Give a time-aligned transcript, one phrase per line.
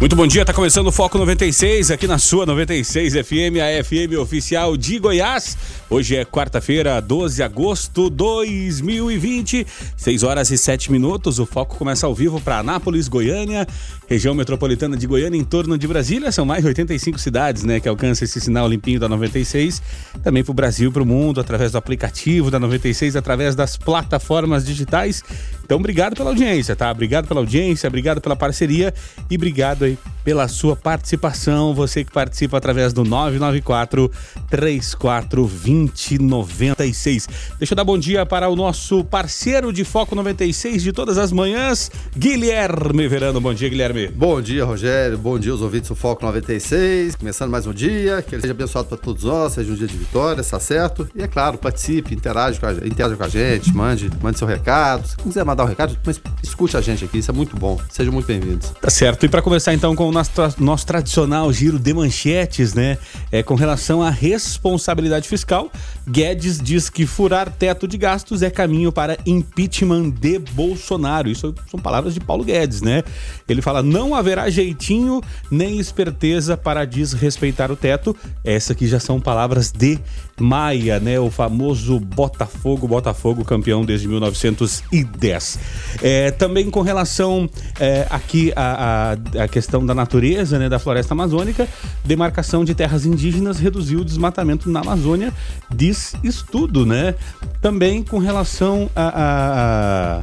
[0.00, 4.16] Muito bom dia, tá começando o Foco 96 aqui na sua 96 FM, a FM
[4.20, 5.58] oficial de Goiás.
[5.90, 11.40] Hoje é quarta-feira, 12 de agosto de 2020, 6 horas e 7 minutos.
[11.40, 13.66] O Foco começa ao vivo para Anápolis, Goiânia,
[14.06, 16.30] região metropolitana de Goiânia, em torno de Brasília.
[16.30, 19.82] São mais de 85 cidades, né, que alcançam esse sinal limpinho da 96.
[20.22, 24.64] Também para o Brasil, para o mundo, através do aplicativo da 96, através das plataformas
[24.64, 25.24] digitais.
[25.68, 26.90] Então, obrigado pela audiência, tá?
[26.90, 28.94] Obrigado pela audiência, obrigado pela parceria
[29.28, 31.74] e obrigado aí pela sua participação.
[31.74, 34.10] Você que participa através do 994
[34.48, 37.28] 3420 96.
[37.58, 41.32] Deixa eu dar bom dia para o nosso parceiro de Foco 96 de todas as
[41.32, 43.38] manhãs, Guilherme Verano.
[43.38, 44.08] Bom dia, Guilherme.
[44.08, 45.18] Bom dia, Rogério.
[45.18, 47.14] Bom dia, os ouvintes do Foco 96.
[47.16, 48.22] Começando mais um dia.
[48.22, 51.08] Que ele seja abençoado para todos nós, seja um dia de vitória, está certo?
[51.14, 55.06] E é claro, participe, interage com a, interaja com a gente, mande, mande seu recado.
[55.06, 57.78] Se quiser mandar um recado, mas escute a gente aqui, isso é muito bom.
[57.90, 58.70] Sejam muito bem-vindos.
[58.80, 59.26] Tá certo.
[59.26, 62.98] E para começar então com o nosso, nosso tradicional giro de manchetes, né?
[63.30, 65.70] É, com relação à responsabilidade fiscal,
[66.08, 71.28] Guedes diz que furar teto de gastos é caminho para impeachment de Bolsonaro.
[71.28, 73.02] Isso são palavras de Paulo Guedes, né?
[73.48, 75.20] Ele fala: não haverá jeitinho
[75.50, 78.16] nem esperteza para desrespeitar o teto.
[78.44, 79.98] Essa aqui já são palavras de
[80.38, 81.18] Maia, né?
[81.18, 85.58] O famoso Botafogo, Botafogo campeão desde 1910.
[86.02, 90.68] É, também com relação é, aqui à, à, questão da natureza, né?
[90.68, 91.68] Da floresta amazônica,
[92.04, 95.32] demarcação de terras indígenas reduziu o desmatamento na Amazônia,
[95.74, 97.14] diz estudo, né?
[97.60, 100.22] Também com relação a,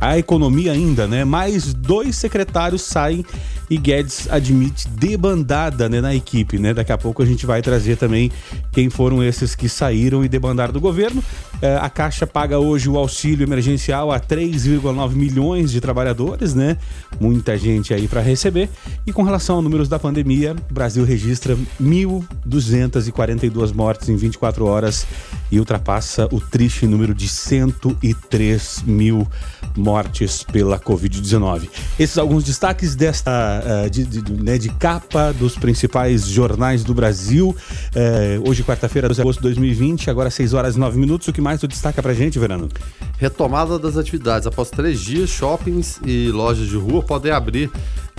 [0.00, 1.24] a economia ainda, né?
[1.24, 3.24] Mais dois secretários saem
[3.70, 6.58] e Guedes admite debandada né, na equipe.
[6.58, 6.72] Né?
[6.72, 8.30] Daqui a pouco a gente vai trazer também
[8.72, 11.22] quem foram esses que saíram e debandaram do governo.
[11.60, 16.76] É, a Caixa paga hoje o auxílio emergencial a 3,9 milhões de trabalhadores, né?
[17.20, 18.68] Muita gente aí para receber.
[19.06, 25.04] E com relação a números da pandemia, o Brasil registra 1.242 mortes em 24 horas
[25.50, 29.26] e ultrapassa o triste número de 103 mil
[29.76, 31.68] mortes pela Covid-19.
[31.98, 37.56] Esses alguns destaques desta uh, de, de, né, de, capa dos principais jornais do Brasil.
[37.94, 41.28] Uh, hoje, quarta-feira, 12 de agosto de 2020, agora 6 horas e 9 minutos.
[41.28, 42.68] O que mais tu destaca pra gente, Verano?
[43.16, 44.46] Retomada das atividades.
[44.46, 47.70] Após três dias, shoppings e lojas de rua podem abrir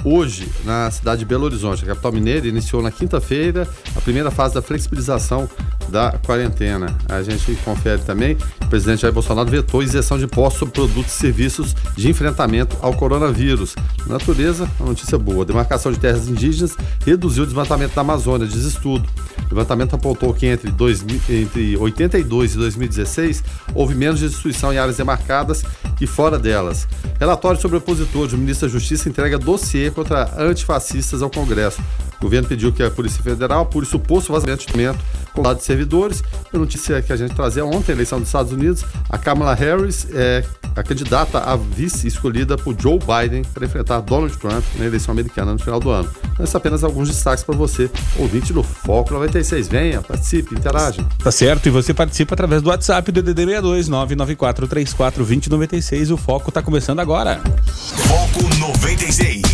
[0.03, 4.53] Hoje, na cidade de Belo Horizonte, a capital mineira, iniciou na quinta-feira a primeira fase
[4.53, 5.49] da flexibilização
[5.89, 6.95] da quarentena.
[7.07, 11.17] A gente confere também o presidente Jair Bolsonaro vetou isenção de impostos sobre produtos e
[11.17, 13.75] serviços de enfrentamento ao coronavírus.
[14.05, 15.43] Natureza, uma notícia boa.
[15.43, 19.09] Demarcação de terras indígenas reduziu o desmatamento da Amazônia, diz estudo.
[19.51, 23.43] O levantamento apontou que entre, dois, entre 82 e 2016
[23.73, 25.63] houve menos destruição em áreas demarcadas
[25.97, 26.87] que fora delas.
[27.19, 31.81] Relatório sobre opositor de ministro da Justiça entrega dossiê contra antifascistas ao Congresso.
[32.19, 34.99] O governo pediu que a Polícia Federal apure suposto vazamento de documento
[35.33, 36.21] com dados de servidores.
[36.53, 40.07] A notícia que a gente trazia ontem, a eleição dos Estados Unidos, a Kamala Harris
[40.13, 40.43] é
[40.75, 45.53] a candidata a vice escolhida por Joe Biden para enfrentar Donald Trump na eleição americana
[45.53, 46.09] no final do ano.
[46.33, 49.67] Então, esses apenas alguns destaques para você, ouvinte do Foco 96.
[49.67, 51.05] Venha, participe, interaja.
[51.23, 56.11] Tá certo, e você participa através do WhatsApp do DDD 62 994 34 2096.
[56.11, 57.41] O Foco está começando agora.
[57.65, 59.48] Foco 96.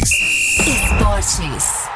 [0.68, 1.88] Esportes.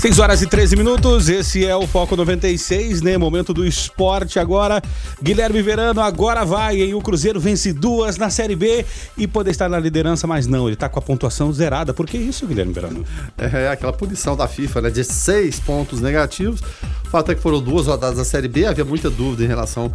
[0.00, 3.18] 6 horas e 13 minutos, esse é o Foco 96, né?
[3.18, 4.82] Momento do esporte agora.
[5.22, 6.94] Guilherme Verano agora vai, hein?
[6.94, 8.86] O Cruzeiro vence duas na Série B
[9.18, 11.92] e poder estar na liderança, mas não, ele tá com a pontuação zerada.
[11.92, 13.04] Por que isso, Guilherme Verano?
[13.36, 14.90] É aquela punição da FIFA, né?
[14.90, 16.62] De seis pontos negativos.
[17.04, 19.92] O fato é que foram duas rodadas da Série B, havia muita dúvida em relação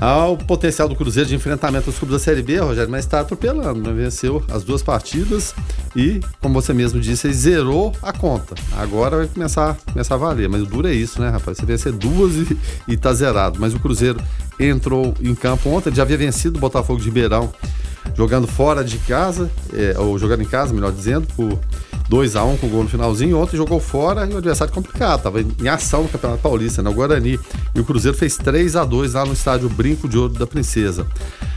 [0.00, 3.82] ao potencial do Cruzeiro de enfrentamento aos clubes da Série B, Rogério, mas está atropelando,
[3.82, 3.92] né?
[3.92, 5.54] Venceu as duas partidas
[5.94, 8.54] e, como você mesmo disse, ele zerou a conta.
[8.78, 10.48] Agora vai começar, começar a valer.
[10.48, 11.58] Mas o duro é isso, né, rapaz?
[11.58, 12.56] Você vencer duas e,
[12.88, 13.60] e tá zerado.
[13.60, 14.18] Mas o Cruzeiro
[14.58, 17.52] entrou em campo ontem, já havia vencido o Botafogo de Ribeirão
[18.14, 21.58] jogando fora de casa, é, ou jogando em casa, melhor dizendo, por
[22.10, 23.38] 2 a 1 com o gol no finalzinho.
[23.38, 26.96] Ontem jogou fora e o adversário complicado, estava em ação no Campeonato Paulista, no né?
[26.96, 27.38] Guarani.
[27.72, 31.06] E o Cruzeiro fez 3 a 2 lá no estádio Brinco de Ouro da Princesa.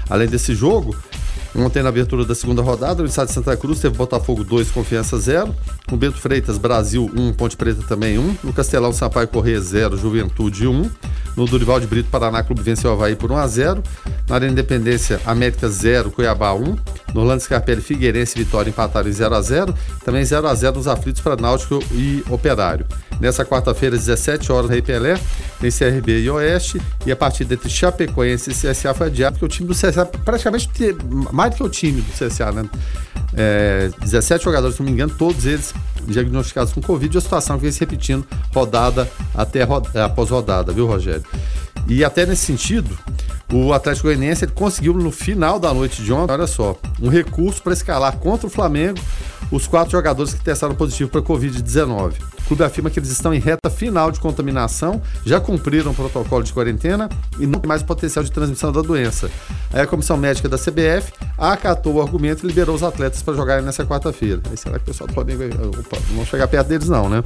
[0.07, 0.95] Além desse jogo,
[1.55, 5.19] Ontem, na abertura da segunda rodada, o estado de Santa Cruz teve Botafogo 2, Confiança
[5.19, 5.55] 0.
[5.91, 8.37] No Bento Freitas, Brasil 1, Ponte Preta também 1.
[8.43, 10.89] No Castelão, Sampaio Corrêa 0, Juventude 1.
[11.37, 13.83] No Durival de Brito, Paraná Clube venceu o Havaí por 1 a 0
[14.27, 16.77] Na Arena Independência, América 0, Cuiabá 1.
[17.13, 20.77] No Orlando Scarpelli, Figueirense e Vitória empataram em 0 a 0 Também 0 a 0
[20.77, 22.85] nos aflitos para Náutico e Operário.
[23.19, 25.19] Nessa quarta-feira, às 17 horas, Rei Pelé,
[25.59, 26.81] tem CRB e Oeste.
[27.05, 30.69] E a partida entre Chapecoense e CSA foi adiada, porque o time do CSA, praticamente
[31.31, 32.69] mais do que o time do CSA, né?
[33.35, 35.73] É, 17 jogadores, se não me engano, todos eles
[36.05, 39.63] diagnosticados com Covid, e a situação que vem se repetindo rodada até
[40.03, 41.23] após rodada, viu, Rogério?
[41.87, 42.97] E até nesse sentido,
[43.51, 47.73] o Atlético Goianiense conseguiu no final da noite de ontem, olha só, um recurso para
[47.73, 48.99] escalar contra o Flamengo
[49.51, 52.13] os quatro jogadores que testaram positivo para Covid-19.
[52.43, 56.43] O clube afirma que eles estão em reta final de contaminação, já cumpriram o protocolo
[56.43, 57.09] de quarentena
[57.39, 59.29] e não tem mais potencial de transmissão da doença.
[59.71, 63.65] Aí a comissão médica da CBF acatou o argumento e liberou os atletas para jogarem
[63.65, 64.41] nessa quarta-feira.
[64.49, 65.43] Aí será que o pessoal do Flamengo
[66.11, 67.23] não chegar perto deles, não, né?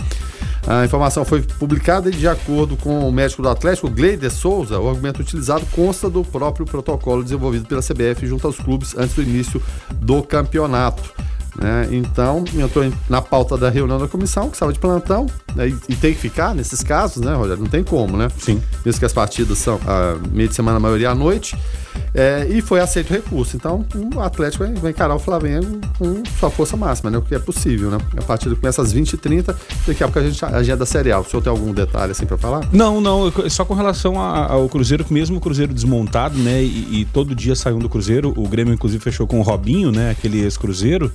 [0.67, 4.89] A informação foi publicada e, de acordo com o médico do Atlético, Gleider Souza, o
[4.89, 9.61] argumento utilizado consta do próprio protocolo desenvolvido pela CBF junto aos clubes antes do início
[9.95, 11.13] do campeonato.
[11.57, 11.87] Né?
[11.91, 15.25] Então, eu estou na pauta da reunião da comissão, que estava de plantão,
[15.55, 15.69] né?
[15.69, 17.63] e, e, tem que ficar nesses casos, né, Rogério?
[17.63, 18.27] Não tem como, né?
[18.37, 18.61] Sim.
[18.85, 21.57] Mesmo que as partidas são a meio de semana, a maioria à noite.
[22.13, 23.55] É, e foi aceito recurso.
[23.55, 23.85] Então,
[24.15, 27.17] o Atlético vai, encarar o Flamengo com sua força máxima, né?
[27.17, 27.97] O que é possível, né?
[28.17, 29.55] A partida começa às 20h30,
[29.85, 31.21] daqui a pouco a gente agenda serial.
[31.21, 32.67] O senhor tem algum detalhe assim para falar?
[32.71, 33.31] Não, não.
[33.49, 36.63] Só com relação ao Cruzeiro, mesmo o Cruzeiro desmontado, né?
[36.63, 38.33] E, e todo dia saiu do Cruzeiro.
[38.35, 40.11] O Grêmio, inclusive, fechou com o Robinho, né?
[40.11, 41.11] Aquele ex-Cruzeiro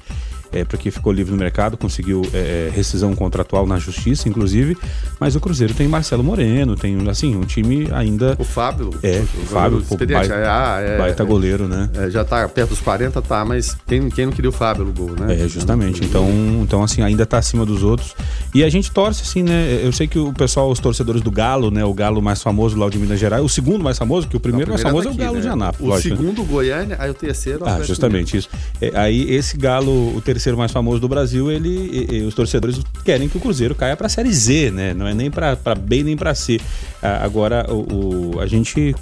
[0.52, 4.76] é, porque ficou livre no mercado, conseguiu é, é, rescisão contratual na justiça, inclusive.
[5.19, 8.37] Mas o Cruzeiro tem Marcelo Moreno, tem assim, um time ainda.
[8.38, 8.90] O Fábio.
[9.02, 11.88] É, o, o Fábio, o baita, é, ah, é, baita goleiro, né?
[11.94, 14.93] É, já tá perto dos 40, tá, mas quem, quem não queria o Fábio no
[14.93, 15.43] gol, né?
[15.43, 16.04] É, justamente.
[16.04, 16.28] Então,
[16.62, 18.14] então, assim, ainda tá acima dos outros.
[18.54, 19.81] E a gente torce, assim, né?
[19.82, 21.84] Eu sei que o pessoal, os torcedores do Galo, né?
[21.84, 24.70] O Galo mais famoso lá de Minas Gerais, o segundo mais famoso, que o primeiro
[24.70, 25.40] mais famoso é o Galo né?
[25.40, 25.81] de Anápolis.
[25.81, 26.49] O lógico, segundo, né?
[26.49, 27.64] Goiânia, aí o terceiro.
[27.64, 28.49] Ah, justamente isso.
[28.81, 32.35] É, aí esse Galo, o terceiro terceiro mais famoso do Brasil, ele, e, e, os
[32.35, 34.93] torcedores querem que o Cruzeiro caia para a Série Z, né?
[34.93, 36.61] Não é nem para B nem para C.
[37.00, 38.93] Ah, agora, o, o, a gente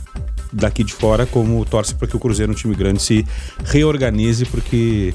[0.53, 3.25] daqui de fora, como torce para que o Cruzeiro, um time grande, se
[3.65, 5.15] reorganize, porque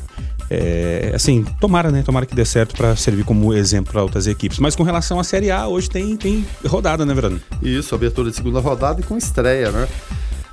[0.50, 2.01] é, assim, tomara, né?
[2.01, 4.57] Tomara que dê certo para servir como exemplo para outras equipes.
[4.57, 7.39] Mas com relação à Série A, hoje tem, tem rodada, né, Verano?
[7.62, 9.88] Isso, abertura de segunda rodada e com estreia, né?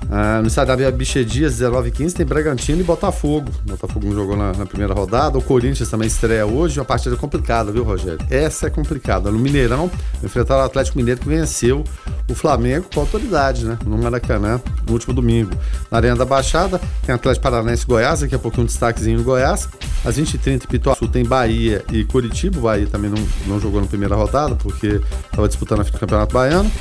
[0.09, 3.49] Ah, no estádio da Biche Dias, 19 15 tem Bragantino e Botafogo.
[3.65, 5.37] Botafogo não jogou na, na, primeira rodada.
[5.37, 6.79] O Corinthians também estreia hoje.
[6.79, 8.19] Uma partida complicada, viu, Rogério?
[8.29, 9.31] Essa é complicada.
[9.31, 9.89] No Mineirão,
[10.23, 11.83] enfrentaram o Atlético Mineiro que venceu
[12.29, 13.77] o Flamengo com autoridade, né?
[13.85, 15.51] No Maracanã, no último domingo.
[15.89, 18.21] Na Arena da Baixada, tem Atlético Paranaense e Goiás.
[18.21, 19.67] Daqui a pouquinho um destaquezinho no Goiás.
[20.05, 22.59] Às 20h30, Pituaçu tem Bahia e Curitiba.
[22.59, 25.99] O Bahia também não, não jogou na primeira rodada porque estava disputando a final do
[25.99, 26.71] Campeonato Baiano.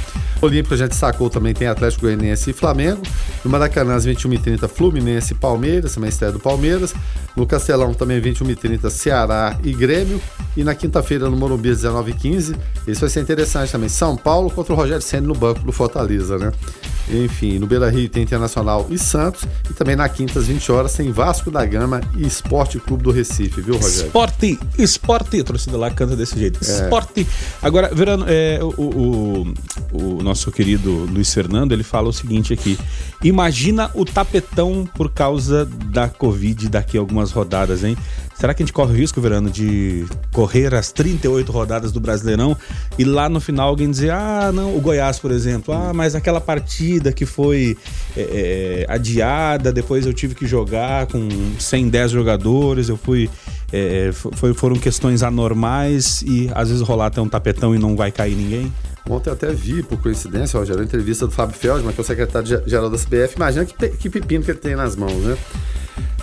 [0.41, 3.01] Olímpico a gente sacou também tem Atlético Goianiense e Flamengo.
[3.45, 6.95] No Maracanã, às 21h30, Fluminense e Palmeiras, também do Palmeiras.
[7.37, 10.21] No Castelão, também 21h30, Ceará e Grêmio.
[10.57, 12.57] E na quinta-feira, no Morumbi, às 19h15.
[12.87, 13.89] Isso vai ser interessante também.
[13.89, 16.53] São Paulo contra o Rogério Senna no banco do Fortaleza, né?
[17.09, 19.45] Enfim, no Beira Rio tem Internacional e Santos.
[19.69, 23.11] E também na quinta, às 20 horas, tem Vasco da Gama e Esporte Clube do
[23.11, 24.07] Recife, viu, Rogério?
[24.07, 25.41] Esporte, esporte.
[25.41, 26.61] A torcida lá canta desse jeito.
[26.63, 26.85] É.
[26.85, 27.27] Esporte.
[27.61, 29.55] Agora, Verano, é, o, o,
[29.93, 32.79] o, nosso querido Luiz Fernando, ele fala o seguinte aqui.
[33.23, 37.97] Imagina o tapetão por causa da Covid daqui a algumas rodadas, hein?
[38.35, 42.57] Será que a gente corre o risco, Verano, de correr as 38 rodadas do Brasileirão
[42.99, 46.41] e lá no final alguém dizer, ah, não, o Goiás, por exemplo, ah, mas aquela
[46.41, 47.77] partida que foi
[48.17, 53.31] é, adiada, depois eu tive que jogar com 110 jogadores, eu fui.
[53.73, 58.11] É, foi, foram questões anormais e às vezes rolar até um tapetão e não vai
[58.11, 58.71] cair ninguém?
[59.09, 62.07] Ontem eu até vi, por coincidência, Rogério, a entrevista do Fábio Feldman, que é o
[62.07, 63.37] secretário-geral da CBF.
[63.37, 65.37] Imagina que, que pepino que ele tem nas mãos, né?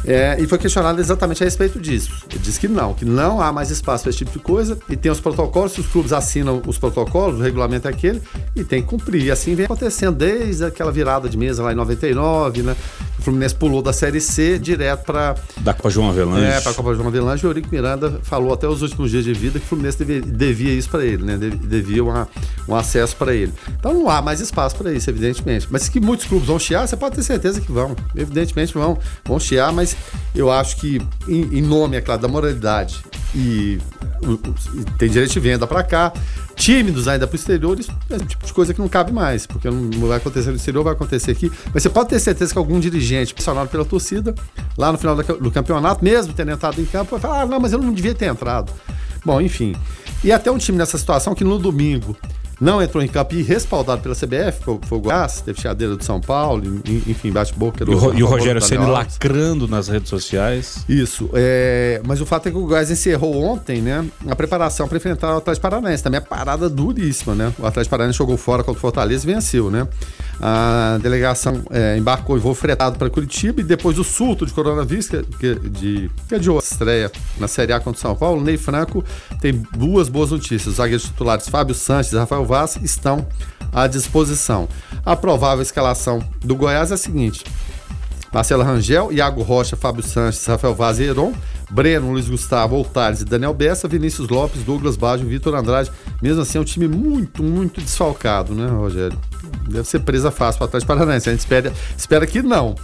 [0.06, 2.12] É, e foi questionado exatamente a respeito disso.
[2.30, 4.96] Ele disse que não, que não há mais espaço para esse tipo de coisa e
[4.96, 8.22] tem os protocolos, os clubes assinam os protocolos, o regulamento é aquele
[8.56, 9.26] e tem que cumprir.
[9.26, 12.76] E assim vem acontecendo desde aquela virada de mesa lá em 99, né?
[13.20, 15.36] O Fluminense pulou da Série C direto para.
[15.58, 16.46] Da Copa João Avelange.
[16.46, 17.44] É, para a Copa João Avelange.
[17.44, 20.22] E o Eurico Miranda falou até os últimos dias de vida que o Fluminense devia,
[20.22, 21.38] devia isso para ele, né?
[21.38, 22.30] Devia uma,
[22.68, 23.54] um acesso para ele.
[23.78, 25.68] Então não há mais espaço para isso, evidentemente.
[25.70, 27.94] Mas que muitos clubes vão chiar, você pode ter certeza que vão.
[28.16, 29.89] Evidentemente vão, vão chiar, mas
[30.36, 33.02] eu acho que, em, em nome, é claro, da moralidade
[33.36, 33.80] e,
[34.74, 36.12] e tem direito de venda para cá,
[36.56, 39.70] tímidos ainda para o exterior, isso é tipo de coisa que não cabe mais, porque
[39.70, 41.52] não vai acontecer no exterior, vai acontecer aqui.
[41.74, 44.36] Mas você pode ter certeza que algum dirigente pressionado pela torcida,
[44.78, 47.72] lá no final do campeonato, mesmo tendo entrado em campo, vai falar: ah, não, mas
[47.72, 48.72] eu não devia ter entrado.
[49.24, 49.76] Bom, enfim.
[50.24, 52.16] E até um time nessa situação que no domingo
[52.60, 56.04] não entrou em campo e respaldado pela CBF, foi, foi o Goiás, teve chadeira do
[56.04, 57.86] São Paulo, enfim, bate-boca.
[57.88, 60.84] E, o, e o Rogério Ceni lacrando nas redes sociais.
[60.88, 64.98] Isso, é, mas o fato é que o Goiás encerrou ontem, né, a preparação para
[64.98, 68.78] enfrentar o Atlético Paranaense, também é parada duríssima, né, o Atlético Paranaense jogou fora contra
[68.78, 69.88] o Fortaleza e venceu, né.
[70.42, 75.10] A delegação é, embarcou e voo fretado para Curitiba e depois do surto de coronavírus,
[75.10, 78.58] que, que, de, que adiou a estreia na Série A contra o São Paulo, Ney
[78.58, 79.04] Franco
[79.42, 80.68] tem duas boas notícias.
[80.68, 83.28] Os zagueiros titulares Fábio Sanches e Rafael Vaz estão
[83.74, 84.68] à disposição.
[85.06, 87.44] A provável escalação do Goiás é a seguinte:
[88.32, 91.34] Marcelo Rangel, Iago Rocha, Fábio Sanches, Rafael Vaz e Heron,
[91.70, 95.92] Breno, Luiz Gustavo, Oltares e Daniel Bessa, Vinícius Lopes, Douglas Baggio, Vitor Andrade.
[96.22, 99.18] Mesmo assim, é um time muito, muito desfalcado, né, Rogério?
[99.68, 101.30] Deve ser presa fácil para trás Paranaense.
[101.30, 102.76] A gente espera, espera que não.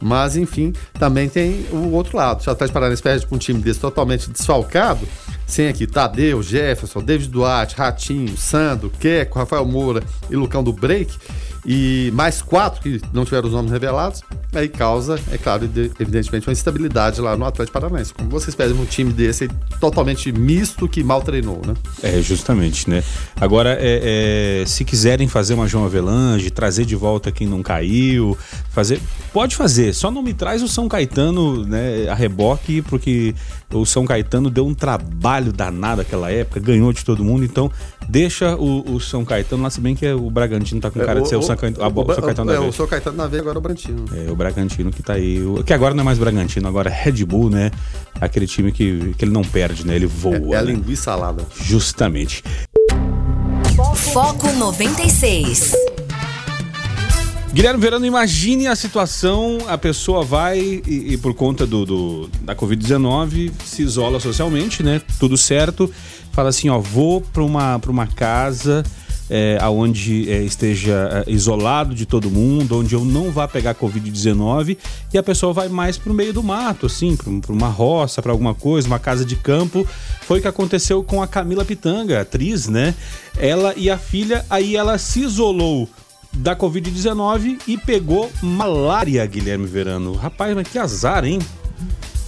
[0.00, 2.42] Mas, enfim, também tem o outro lado.
[2.42, 5.06] Se o Atlético Paranaense perde para um time desse totalmente desfalcado,
[5.46, 11.12] sem aqui Tadeu, Jefferson, David Duarte, Ratinho, Sandro, Queco, Rafael Moura e Lucão do Break,
[11.70, 14.22] e mais quatro que não tiveram os nomes revelados,
[14.54, 15.68] aí causa, é claro,
[16.00, 18.14] evidentemente, uma instabilidade lá no Atlético Paranaense.
[18.14, 21.74] Como vocês pedem um time desse totalmente misto que mal treinou, né?
[22.02, 23.04] É, justamente, né?
[23.38, 28.34] Agora, é, é, se quiserem fazer uma João Avelange, trazer de volta quem não caiu,
[28.70, 28.98] fazer.
[29.30, 33.34] Pode fazer, só não me traz o São Caetano né, a reboque, porque
[33.74, 37.70] o São Caetano deu um trabalho danado naquela época, ganhou de todo mundo, então
[38.08, 41.18] deixa o, o São Caetano lá, se bem que é o Bragantino tá com cara
[41.18, 43.26] é, de ser o, São, Caetano, a, o, São Caetano é, o São Caetano na
[43.26, 44.04] veia, agora é o Bragantino.
[44.14, 45.42] É, o Bragantino que tá aí.
[45.42, 47.70] O, que agora não é mais Bragantino, agora é Red Bull, né?
[48.20, 49.94] Aquele time que, que ele não perde, né?
[49.96, 50.36] Ele voa.
[50.36, 50.72] É, é a né?
[50.72, 51.44] linguiça salada.
[51.60, 52.42] Justamente.
[53.94, 55.72] Foco 96.
[57.52, 62.54] Guilherme Verano, imagine a situação, a pessoa vai e, e por conta do, do da
[62.54, 65.00] Covid-19 se isola socialmente, né?
[65.18, 65.90] Tudo certo.
[66.30, 68.84] Fala assim, ó, vou para uma, uma casa
[69.30, 74.76] é, onde é, esteja é, isolado de todo mundo, onde eu não vá pegar Covid-19
[75.12, 78.32] e a pessoa vai mais para o meio do mato, assim, para uma roça, para
[78.32, 79.86] alguma coisa, uma casa de campo.
[80.22, 82.94] Foi o que aconteceu com a Camila Pitanga, atriz, né?
[83.36, 85.88] Ela e a filha, aí ela se isolou
[86.32, 90.12] da Covid-19 e pegou malária, Guilherme Verano.
[90.14, 91.38] Rapaz, mas que azar, hein?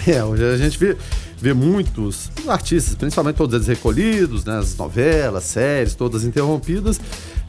[0.06, 0.96] É, hoje a gente vê,
[1.40, 7.00] vê muitos artistas, principalmente todos eles recolhidos, né, as novelas, séries, todas interrompidas.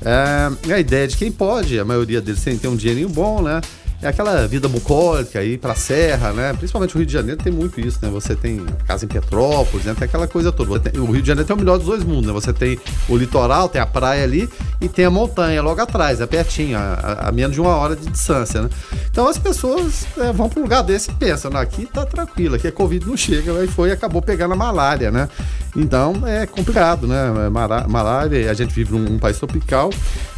[0.02, 3.62] É, a ideia de quem pode, a maioria deles tem, tem um dinheirinho bom, né?
[4.02, 6.54] É aquela vida bucólica aí pra serra, né?
[6.54, 8.10] Principalmente o Rio de Janeiro tem muito isso, né?
[8.10, 9.94] Você tem casa em Petrópolis, né?
[9.94, 10.80] Tem aquela coisa toda.
[10.80, 12.34] Tem, o Rio de Janeiro tem o melhor dos dois mundos, né?
[12.34, 16.26] Você tem o litoral, tem a praia ali e tem a montanha logo atrás, é
[16.26, 18.70] pertinho, a, a menos de uma hora de distância, né?
[19.12, 22.68] Então as pessoas é, vão para um lugar desse e pensam, aqui tá tranquilo, aqui
[22.68, 25.30] a Covid não chega, aí foi e acabou pegando a malária, né?
[25.76, 27.50] Então é complicado, né?
[27.88, 29.92] Malária, a gente vive num, num país tropical,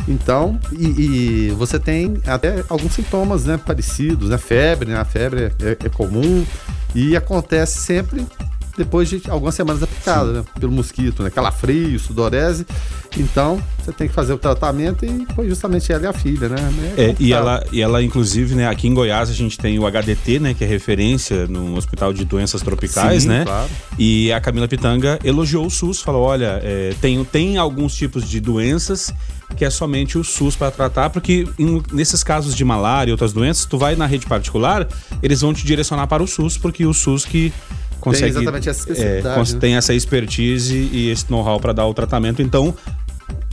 [0.07, 3.52] então, e, e, você tem até alguns sintomas, né?
[3.57, 4.37] Parecidos, né?
[4.37, 4.97] Febre, né?
[4.97, 6.45] A febre é, é comum
[6.95, 8.25] e acontece sempre
[8.77, 10.43] depois de algumas semanas aplicada, né?
[10.59, 11.29] Pelo mosquito, né?
[11.29, 12.65] Calafrio, sudorese.
[13.17, 16.57] Então, você tem que fazer o tratamento e foi justamente ela e a filha, né?
[16.97, 18.67] É, é e, ela, e ela, inclusive, né?
[18.67, 20.53] Aqui em Goiás a gente tem o HDT, né?
[20.53, 23.45] Que é referência no Hospital de Doenças Tropicais, Sim, né?
[23.45, 23.69] Claro.
[23.99, 28.39] E a Camila Pitanga elogiou o SUS, falou: olha, é, tem, tem alguns tipos de
[28.39, 29.13] doenças
[29.53, 33.33] que é somente o SUS para tratar, porque em, nesses casos de malária e outras
[33.33, 34.87] doenças, tu vai na rede particular,
[35.21, 37.53] eles vão te direcionar para o SUS, porque o SUS que
[37.99, 39.43] consegue tem exatamente essa é, né?
[39.59, 42.41] tem essa expertise e esse know-how para dar o tratamento.
[42.41, 42.75] Então,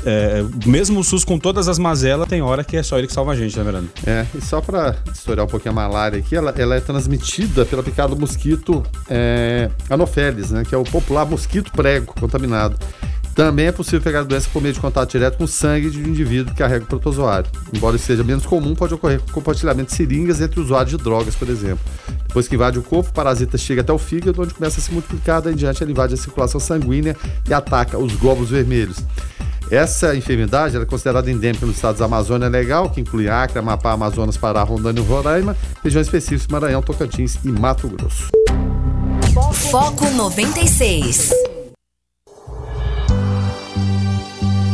[0.05, 3.13] é, mesmo o SUS com todas as mazelas, tem hora que é só ele que
[3.13, 3.89] salva a gente, né, Verano?
[4.07, 7.83] É, e só para estourar um pouquinho a malária aqui, ela, ela é transmitida pela
[7.83, 12.77] picada do mosquito é, Anopheles, né, que é o popular mosquito prego contaminado.
[13.41, 15.99] Também é possível pegar a doença por meio de contato direto com o sangue de
[15.99, 17.51] um indivíduo que carrega o protozoário.
[17.73, 21.35] Embora isso seja menos comum, pode ocorrer com compartilhamento de seringas entre usuários de drogas,
[21.35, 21.83] por exemplo.
[22.29, 24.93] Depois que invade o corpo, o parasita chega até o fígado, onde começa a se
[24.93, 27.17] multiplicar, daí em diante ele invade a circulação sanguínea
[27.49, 28.99] e ataca os glóbulos vermelhos.
[29.71, 34.37] Essa enfermidade é considerada endêmica nos estados da Amazônia Legal, que inclui Acre, Amapá, Amazonas,
[34.37, 38.29] Pará, Rondônia e Roraima, regiões específicas Maranhão, Tocantins e Mato Grosso.
[39.71, 41.50] Foco 96.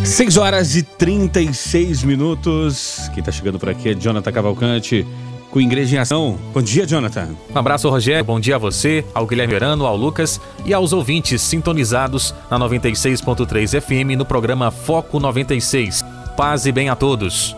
[0.06, 3.10] 6 horas e 36 minutos.
[3.12, 5.04] Quem tá chegando por aqui é Jonathan Cavalcante.
[5.50, 6.38] com Igreja em Ação.
[6.54, 7.30] Bom dia, Jonathan.
[7.52, 8.24] Um abraço, Rogério.
[8.24, 13.80] Bom dia a você, ao Guilherme Verano, ao Lucas e aos ouvintes sintonizados na 96.3
[13.80, 16.04] FM no programa Foco 96.
[16.36, 17.56] Paz e bem a todos.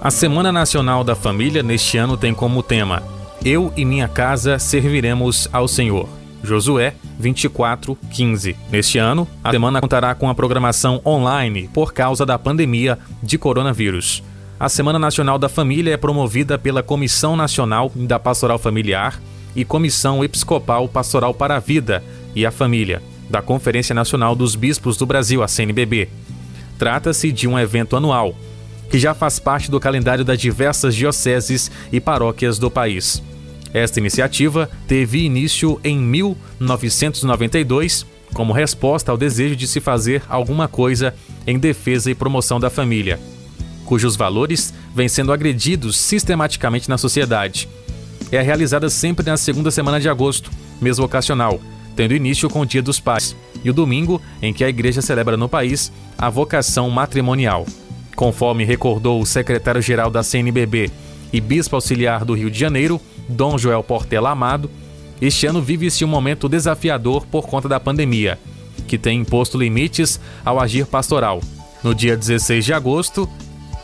[0.00, 3.02] A Semana Nacional da Família neste ano tem como tema
[3.44, 6.17] Eu e minha casa serviremos ao Senhor.
[6.42, 8.56] Josué 24:15.
[8.70, 14.22] Neste ano, a semana contará com a programação online por causa da pandemia de coronavírus.
[14.60, 19.20] A Semana Nacional da Família é promovida pela Comissão Nacional da Pastoral Familiar
[19.54, 22.02] e Comissão Episcopal Pastoral para a Vida
[22.34, 26.08] e a Família, da Conferência Nacional dos Bispos do Brasil, a CNBB.
[26.76, 28.34] Trata-se de um evento anual
[28.90, 33.22] que já faz parte do calendário das diversas dioceses e paróquias do país.
[33.72, 41.14] Esta iniciativa teve início em 1992 como resposta ao desejo de se fazer alguma coisa
[41.46, 43.18] em defesa e promoção da família,
[43.88, 47.66] cujos valores vêm sendo agredidos sistematicamente na sociedade.
[48.30, 51.58] É realizada sempre na segunda semana de agosto, mês vocacional,
[51.96, 53.34] tendo início com o Dia dos Pais,
[53.64, 57.66] e o domingo em que a igreja celebra no país a vocação matrimonial.
[58.14, 60.90] Conforme recordou o secretário-geral da CNBB
[61.32, 64.70] e bispo auxiliar do Rio de Janeiro, Dom Joel Portela Amado,
[65.20, 68.38] este ano vive-se um momento desafiador por conta da pandemia,
[68.86, 71.40] que tem imposto limites ao agir pastoral.
[71.82, 73.28] No dia 16 de agosto,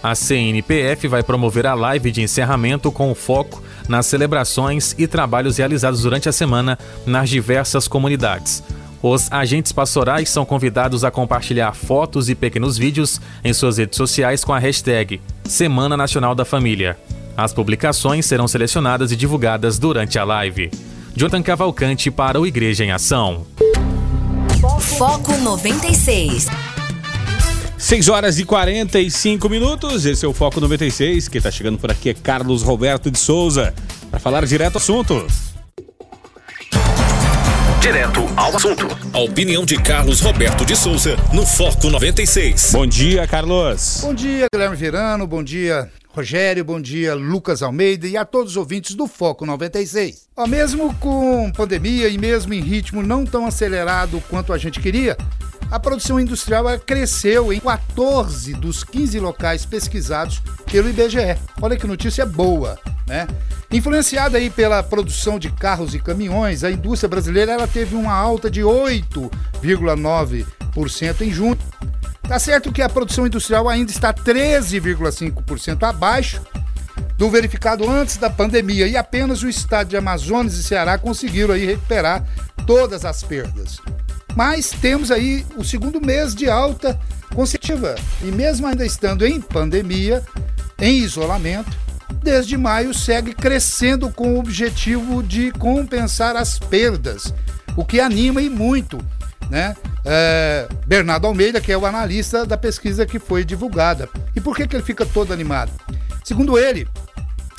[0.03, 6.03] a CNPF vai promover a live de encerramento com foco nas celebrações e trabalhos realizados
[6.03, 8.63] durante a semana nas diversas comunidades.
[9.03, 14.45] Os agentes pastorais são convidados a compartilhar fotos e pequenos vídeos em suas redes sociais
[14.45, 16.99] com a hashtag Semana Nacional da Família.
[17.37, 20.71] As publicações serão selecionadas e divulgadas durante a live.
[21.17, 23.47] Jonathan Cavalcante para o Igreja em Ação.
[24.81, 26.47] Foco 96.
[27.77, 30.07] 6 horas e 45 minutos.
[30.07, 31.29] Esse é o Foco 96.
[31.29, 33.75] Quem está chegando por aqui é Carlos Roberto de Souza
[34.11, 35.27] para falar direto ao assunto.
[37.81, 38.87] Direto ao assunto.
[39.13, 42.71] A opinião de Carlos Roberto de Souza no Foco 96.
[42.73, 44.01] Bom dia, Carlos.
[44.03, 45.27] Bom dia, Guilherme Verano.
[45.27, 46.65] Bom dia, Rogério.
[46.65, 50.29] Bom dia, Lucas Almeida e a todos os ouvintes do Foco 96.
[50.37, 55.17] Ó, mesmo com pandemia e mesmo em ritmo não tão acelerado quanto a gente queria,
[55.73, 60.41] a produção industrial cresceu em 14 dos 15 locais pesquisados
[60.71, 61.37] pelo IBGE.
[61.61, 62.79] Olha que notícia boa,
[63.09, 63.27] né?
[63.73, 68.49] Influenciada aí pela produção de carros e caminhões, a indústria brasileira ela teve uma alta
[68.49, 70.47] de 8,9%
[71.21, 71.59] em junho.
[72.23, 76.41] Tá certo que a produção industrial ainda está 13,5% abaixo
[77.17, 81.65] do verificado antes da pandemia e apenas o estado de Amazonas e Ceará conseguiram aí
[81.65, 82.25] recuperar
[82.67, 83.79] todas as perdas.
[84.35, 86.99] Mas temos aí o segundo mês de alta
[87.35, 90.23] consecutiva e mesmo ainda estando em pandemia,
[90.79, 91.77] em isolamento,
[92.23, 97.33] desde maio segue crescendo com o objetivo de compensar as perdas,
[97.77, 98.99] o que anima e muito,
[99.55, 99.77] né?
[100.05, 104.09] É, Bernardo Almeida, que é o analista da pesquisa que foi divulgada.
[104.35, 105.71] E por que, que ele fica todo animado?
[106.25, 106.89] Segundo ele,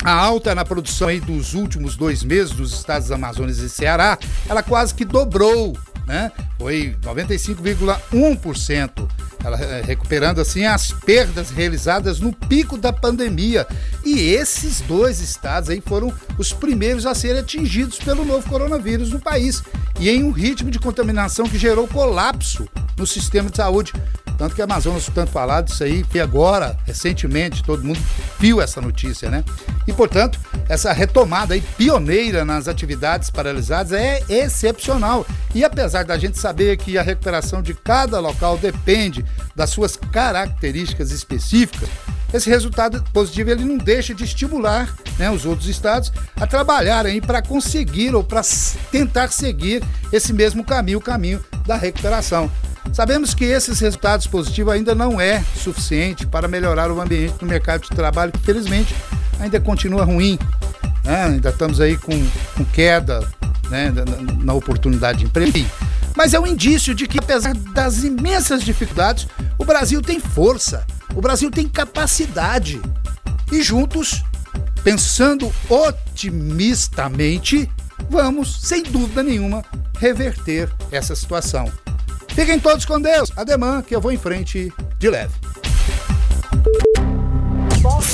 [0.04, 4.62] a alta na produção aí dos últimos dois meses dos estados Amazonas e Ceará, ela
[4.62, 5.74] quase que dobrou,
[6.06, 6.30] né?
[6.58, 9.08] Foi 95,1%
[9.46, 13.66] ela eh, recuperando assim as perdas realizadas no pico da pandemia.
[14.04, 19.20] E esses dois estados aí foram os primeiros a serem atingidos pelo novo coronavírus no
[19.20, 19.62] país
[20.00, 23.92] e em um ritmo de contaminação que gerou colapso no sistema de saúde.
[24.38, 28.00] Tanto que a Amazonas, tanto falado isso aí, que agora, recentemente, todo mundo
[28.38, 29.42] viu essa notícia, né?
[29.86, 35.26] E, portanto, essa retomada aí pioneira nas atividades paralisadas é excepcional.
[35.54, 41.10] E apesar da gente saber que a recuperação de cada local depende das suas características
[41.10, 41.88] específicas,
[42.34, 47.40] esse resultado positivo ele não deixa de estimular né, os outros estados a trabalharem para
[47.40, 48.42] conseguir ou para
[48.90, 52.50] tentar seguir esse mesmo caminho, o caminho da recuperação.
[52.92, 57.82] Sabemos que esses resultados positivos ainda não é suficiente para melhorar o ambiente no mercado
[57.82, 58.94] de trabalho, que felizmente
[59.38, 60.38] ainda continua ruim.
[61.04, 61.24] Né?
[61.24, 63.20] Ainda estamos aí com, com queda
[63.70, 65.66] né, na, na oportunidade de emprego.
[66.16, 71.20] Mas é um indício de que, apesar das imensas dificuldades, o Brasil tem força, o
[71.20, 72.80] Brasil tem capacidade.
[73.52, 74.24] E juntos,
[74.82, 77.70] pensando otimistamente,
[78.08, 79.62] vamos, sem dúvida nenhuma,
[79.98, 81.70] reverter essa situação.
[82.36, 83.32] Fiquem todos com Deus.
[83.34, 85.32] Ademã, que eu vou em frente de leve.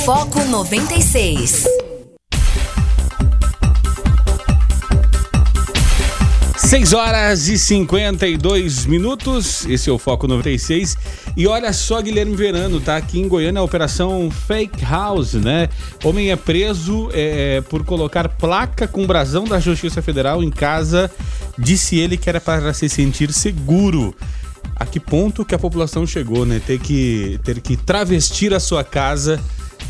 [0.04, 1.81] Foco 96.
[6.62, 10.96] 6 horas e 52 minutos, esse é o Foco 96.
[11.36, 15.68] E olha só, Guilherme Verano, tá aqui em Goiânia a operação Fake House, né?
[16.02, 21.10] Homem é preso é, por colocar placa com brasão da Justiça Federal em casa,
[21.58, 24.14] disse ele que era para se sentir seguro.
[24.76, 26.62] A que ponto que a população chegou, né?
[26.64, 29.38] Ter que, ter que travestir a sua casa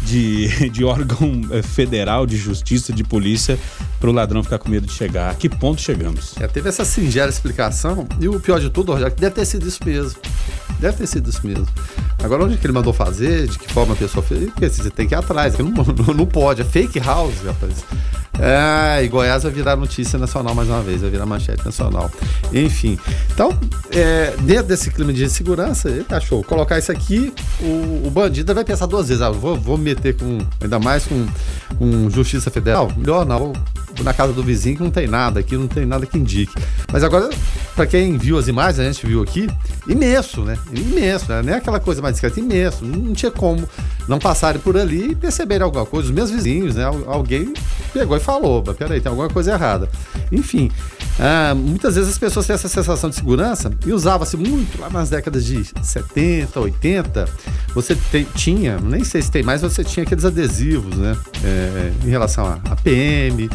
[0.05, 3.59] de, de órgão eh, federal, de justiça, de polícia,
[4.01, 5.31] para o ladrão ficar com medo de chegar.
[5.31, 6.35] A que ponto chegamos?
[6.41, 9.81] É, teve essa singela explicação, e o pior de tudo, Rogério, deve ter sido isso
[9.85, 10.21] mesmo.
[10.79, 11.69] Deve ter sido isso mesmo.
[12.23, 15.09] Agora, onde que ele mandou fazer, de que forma a pessoa fez, porque você tem
[15.09, 15.67] que ir atrás, não,
[16.07, 17.85] não, não pode, é fake house, rapaz.
[18.39, 22.11] É, e Goiás vai virar notícia nacional mais uma vez, vai virar manchete nacional.
[22.53, 22.99] Enfim,
[23.33, 23.51] então,
[23.91, 28.65] é, dentro desse clima de segurança, ele achou, colocar isso aqui, o, o bandido vai
[28.65, 31.27] pensar duas vezes, ah, vou, vou me meter com, ainda mais com,
[31.77, 32.91] com Justiça Federal?
[32.97, 33.53] Melhor não,
[34.01, 36.55] na casa do vizinho que não tem nada aqui, não tem nada que indique.
[36.91, 37.29] Mas agora,
[37.75, 39.49] para quem viu as imagens, a gente viu aqui,
[39.87, 40.59] imenso, né?
[40.73, 41.53] Imenso, né?
[41.53, 42.85] É aquela coisa mais discreta, imenso.
[42.85, 43.69] Não tinha como
[44.09, 46.09] não passarem por ali e perceberem alguma coisa.
[46.09, 46.85] Os meus vizinhos, né?
[47.07, 47.53] Alguém
[47.93, 49.89] pegou e falou, peraí, tem alguma coisa errada.
[50.31, 50.71] Enfim,
[51.19, 55.11] ah, muitas vezes as pessoas têm essa sensação de segurança e usava-se muito lá nas
[55.11, 57.29] décadas de 70, 80.
[57.75, 61.17] Você te, tinha, nem sei se tem mais, você tinha aqueles adesivos, né?
[61.45, 63.49] É, em relação a, a PM,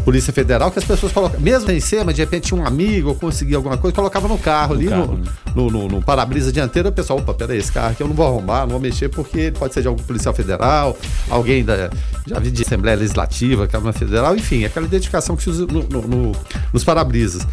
[0.00, 3.14] Polícia Federal, que as pessoas colocam, mesmo em cima, de repente tinha um amigo ou
[3.14, 5.32] conseguia alguma coisa, colocava no carro no ali, carro, no, né?
[5.54, 8.26] no, no, no para-brisa dianteiro, o pessoal, opa, peraí, esse carro aqui eu não vou
[8.26, 10.96] arrombar, não vou mexer, porque ele pode ser de algum policial federal,
[11.30, 11.90] alguém da,
[12.26, 16.32] já vi de Assembleia Legislativa, Câmara Federal, enfim, aquela identificação que se usa no,
[16.72, 17.46] nos para-brisas.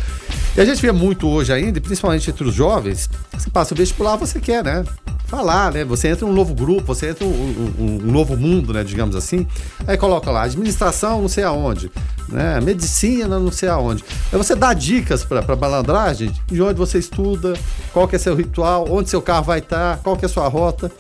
[0.56, 4.18] E a gente vê muito hoje ainda, principalmente entre os jovens, você passa o vestibular,
[4.18, 4.84] você quer, né?
[5.32, 5.86] Falar, né?
[5.86, 8.84] Você entra em um novo grupo, você entra em um, um, um, novo mundo, né?
[8.84, 9.48] Digamos assim.
[9.88, 11.90] Aí coloca lá, administração não sei aonde,
[12.28, 12.60] né?
[12.60, 14.04] Medicina não sei aonde.
[14.30, 17.54] Aí você dá dicas para malandragem de onde você estuda,
[17.94, 20.92] qual que é seu ritual, onde seu carro vai estar, qual que é sua rota.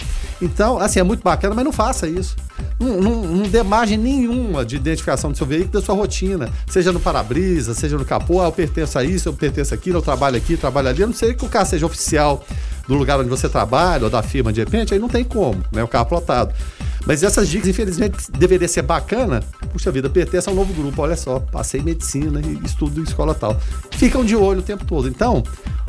[0.41, 2.35] Então, assim, é muito bacana, mas não faça isso.
[2.79, 6.49] Não, não, não dê margem nenhuma de identificação do seu veículo, da sua rotina.
[6.67, 10.01] Seja no para-brisa, seja no capô, ah, eu pertenço a isso, eu pertenço aquilo, eu
[10.01, 11.01] trabalho aqui, trabalho ali.
[11.01, 12.43] Eu não sei que o carro seja oficial
[12.87, 15.83] do lugar onde você trabalha ou da firma de repente, aí não tem como, né?
[15.83, 16.53] O carro plotado.
[17.05, 19.41] Mas essas dicas, infelizmente, deveria ser bacana.
[19.71, 21.01] Puxa vida, pertence a um novo grupo.
[21.01, 23.59] Olha só, passei medicina e estudo em escola tal.
[23.91, 25.07] Ficam de olho o tempo todo.
[25.07, 25.43] Então,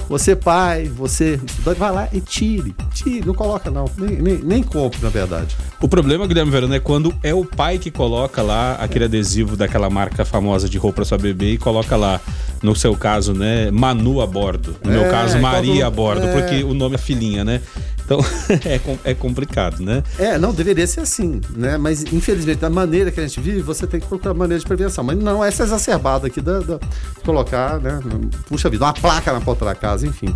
[0.08, 2.74] você pai, você estudante, vai lá e tire.
[2.92, 3.86] Tire, não coloca não.
[3.96, 5.56] Nem, nem, nem compre, na verdade.
[5.80, 9.88] O problema, Guilherme Verano, é quando é o pai que coloca lá aquele adesivo daquela
[9.90, 12.20] marca famosa de roupa sua bebê e coloca lá,
[12.62, 14.76] no seu caso, né, Manu a bordo.
[14.84, 16.32] No é, meu caso, Maria quando, a bordo, é...
[16.32, 17.60] porque o nome é filhinha, né?
[18.04, 18.20] Então
[18.64, 20.02] é, é complicado, né?
[20.18, 21.76] É, não, deveria ser assim, né?
[21.76, 25.04] Mas infelizmente, da maneira que a gente vive, você tem que procurar maneira de prevenção.
[25.04, 28.00] Mas não essa exacerbada aqui da, da, de colocar, né?
[28.48, 30.34] Puxa vida, uma placa na porta da casa, enfim.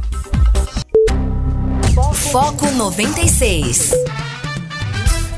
[2.31, 3.93] Foco 96.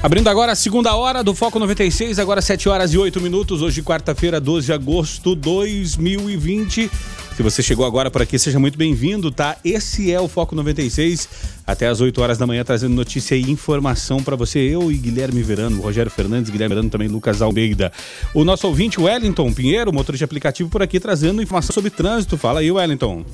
[0.02, 3.82] Abrindo agora a segunda hora do Foco 96, agora 7 horas e 8 minutos, hoje
[3.82, 6.90] quarta-feira, 12 de agosto de 2020.
[7.38, 9.56] Se você chegou agora por aqui, seja muito bem-vindo, tá?
[9.64, 11.28] Esse é o Foco 96,
[11.64, 14.58] até as 8 horas da manhã, trazendo notícia e informação para você.
[14.58, 17.92] Eu e Guilherme Verano, Rogério Fernandes, Guilherme Verano, também Lucas Almeida.
[18.34, 22.36] O nosso ouvinte, Wellington Pinheiro, motorista de aplicativo, por aqui, trazendo informação sobre trânsito.
[22.36, 23.24] Fala aí, Wellington.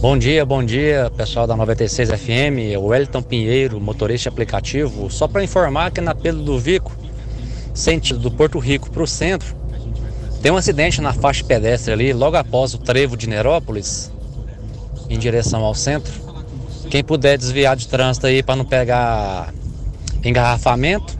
[0.00, 5.10] Bom dia, bom dia, pessoal da 96 FM, Wellington Pinheiro, motorista aplicativo.
[5.10, 6.96] Só para informar que na Pedro do Vico,
[7.74, 9.54] sentido do Porto Rico para o centro,
[10.42, 14.10] tem um acidente na faixa pedestre ali, logo após o trevo de Nerópolis,
[15.08, 16.12] em direção ao centro.
[16.90, 19.52] Quem puder desviar de trânsito aí para não pegar
[20.24, 21.18] engarrafamento,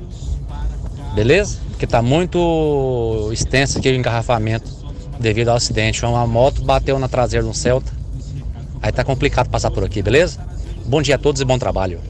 [1.14, 1.58] beleza?
[1.70, 4.70] Porque tá muito extenso aqui o engarrafamento
[5.18, 6.04] devido ao acidente.
[6.04, 7.92] Uma moto bateu na traseira de um Celta.
[8.80, 10.40] Aí tá complicado passar por aqui, beleza?
[10.86, 12.00] Bom dia a todos e bom trabalho.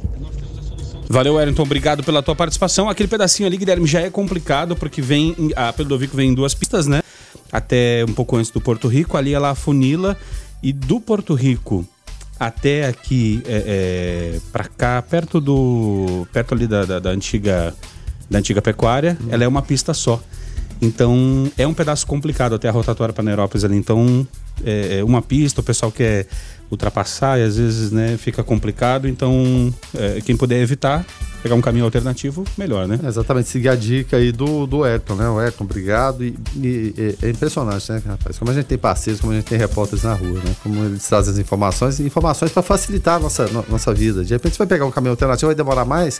[1.08, 1.62] Valeu, Wellington.
[1.62, 2.88] Obrigado pela tua participação.
[2.88, 5.34] Aquele pedacinho ali, Guilherme, já é complicado, porque vem.
[5.56, 7.02] A Pedovico vem em duas pistas, né?
[7.50, 9.16] Até um pouco antes do Porto Rico.
[9.16, 10.16] Ali ela funila.
[10.62, 11.86] E do Porto Rico
[12.38, 16.26] até aqui, é, é, para cá, perto do.
[16.32, 17.74] perto ali da, da, da antiga.
[18.30, 19.28] Da antiga pecuária, hum.
[19.30, 20.22] ela é uma pista só.
[20.82, 23.76] Então é um pedaço complicado até a rotatória para Nerópolis ali.
[23.76, 24.28] Então
[24.62, 26.26] é, é uma pista, o pessoal quer
[26.70, 29.08] ultrapassar e às vezes né, fica complicado.
[29.08, 31.04] Então é, quem puder evitar,
[31.42, 32.98] pegar um caminho alternativo, melhor, né?
[33.02, 35.28] É exatamente, seguir a dica aí do, do Ayrton, né?
[35.28, 36.24] O Ayrton, obrigado.
[36.24, 38.38] E, e, é impressionante, né, rapaz?
[38.38, 40.54] Como a gente tem parceiros, como a gente tem repórteres na rua, né?
[40.62, 44.24] Como eles trazem as informações, informações para facilitar a nossa, no, nossa vida.
[44.24, 46.18] De repente você vai pegar um caminho alternativo, vai demorar mais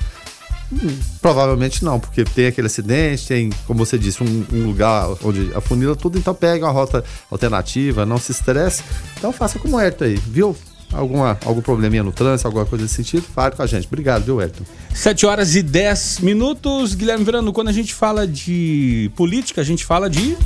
[0.73, 5.51] Hum, provavelmente não, porque tem aquele acidente, tem, como você disse, um, um lugar onde
[5.55, 8.83] afunila tudo, então pega uma rota alternativa, não se estresse.
[9.17, 10.57] Então faça como o Ayrton aí, viu?
[10.93, 13.87] Alguma, algum probleminha no trânsito, alguma coisa desse sentido, fale com a gente.
[13.87, 14.65] Obrigado, viu, Ayrton?
[14.95, 16.95] 7 horas e 10 minutos.
[16.95, 20.37] Guilherme Verano, quando a gente fala de política, a gente fala de.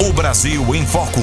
[0.00, 1.20] O Brasil em Foco.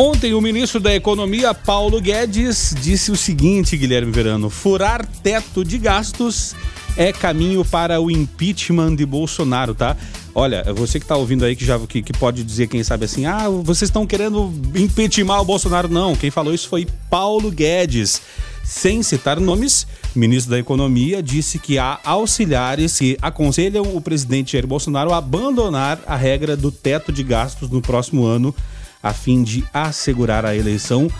[0.00, 5.76] Ontem, o ministro da Economia, Paulo Guedes, disse o seguinte, Guilherme Verano: furar teto de
[5.76, 6.54] gastos
[6.96, 9.96] é caminho para o impeachment de Bolsonaro, tá?
[10.32, 13.26] Olha, você que está ouvindo aí que já que, que, pode dizer, quem sabe assim,
[13.26, 15.88] ah, vocês estão querendo impeachment o Bolsonaro.
[15.88, 18.22] Não, quem falou isso foi Paulo Guedes.
[18.62, 19.84] Sem citar nomes,
[20.14, 25.16] o ministro da Economia disse que há auxiliares que aconselham o presidente Jair Bolsonaro a
[25.16, 28.54] abandonar a regra do teto de gastos no próximo ano
[29.02, 31.10] a fim de assegurar a eleição.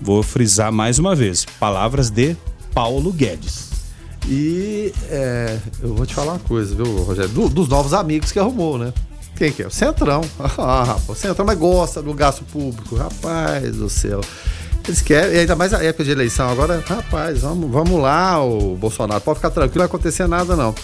[0.00, 2.36] Vou frisar mais uma vez: palavras de
[2.74, 3.70] Paulo Guedes.
[4.28, 7.30] E é, eu vou te falar uma coisa, viu, Rogério?
[7.30, 8.92] Do, dos novos amigos que arrumou, né?
[9.36, 9.66] Quem que é?
[9.66, 10.22] O Centrão.
[10.58, 12.96] Ah, rapaz, o Centrão mas gosta do gasto público.
[12.96, 14.20] Rapaz do céu.
[14.86, 16.48] Eles querem, ainda mais a época de eleição.
[16.48, 19.20] Agora, rapaz, vamos, vamos lá, o Bolsonaro.
[19.20, 20.74] Pode ficar tranquilo, não vai acontecer nada, não.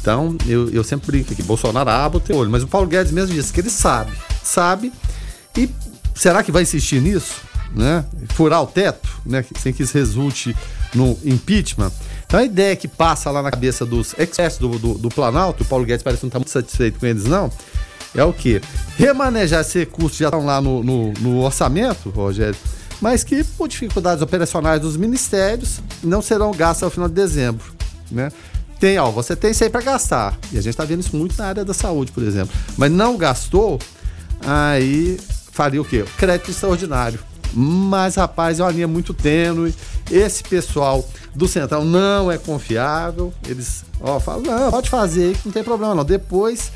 [0.00, 2.50] Então, eu, eu sempre brinco aqui, Bolsonaro abre o teu olho.
[2.50, 4.12] Mas o Paulo Guedes mesmo disse que ele sabe.
[4.42, 4.92] Sabe.
[5.56, 5.68] E
[6.20, 7.40] será que vai insistir nisso?
[7.74, 8.04] Né?
[8.34, 9.42] Furar o teto, né?
[9.58, 10.54] sem que isso resulte
[10.94, 11.90] no impeachment.
[12.26, 15.66] Então a ideia que passa lá na cabeça dos experts do, do, do Planalto, o
[15.66, 17.50] Paulo Guedes parece não está muito satisfeito com eles, não.
[18.14, 18.60] É o quê?
[18.98, 22.56] Remanejar esses recursos que já estão lá no, no, no orçamento, Rogério,
[23.00, 27.64] mas que por dificuldades operacionais dos ministérios não serão gastos ao final de dezembro.
[28.10, 28.30] Né?
[28.78, 30.36] Tem, ó, você tem isso aí para gastar.
[30.52, 32.54] E a gente está vendo isso muito na área da saúde, por exemplo.
[32.76, 33.78] Mas não gastou,
[34.44, 35.18] aí
[35.52, 36.04] faria o quê?
[36.16, 37.18] Crédito extraordinário.
[37.52, 39.74] Mas, rapaz, é uma linha muito tênue.
[40.10, 43.32] Esse pessoal do Central não é confiável.
[43.46, 46.04] Eles, ó, falam, não, pode fazer, não tem problema não.
[46.04, 46.70] Depois,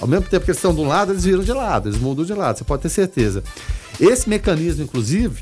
[0.00, 2.24] ao mesmo tempo que eles estão de um lado, eles viram de lado, eles mudam
[2.24, 3.42] de lado, você pode ter certeza.
[4.00, 5.40] Esse mecanismo, inclusive,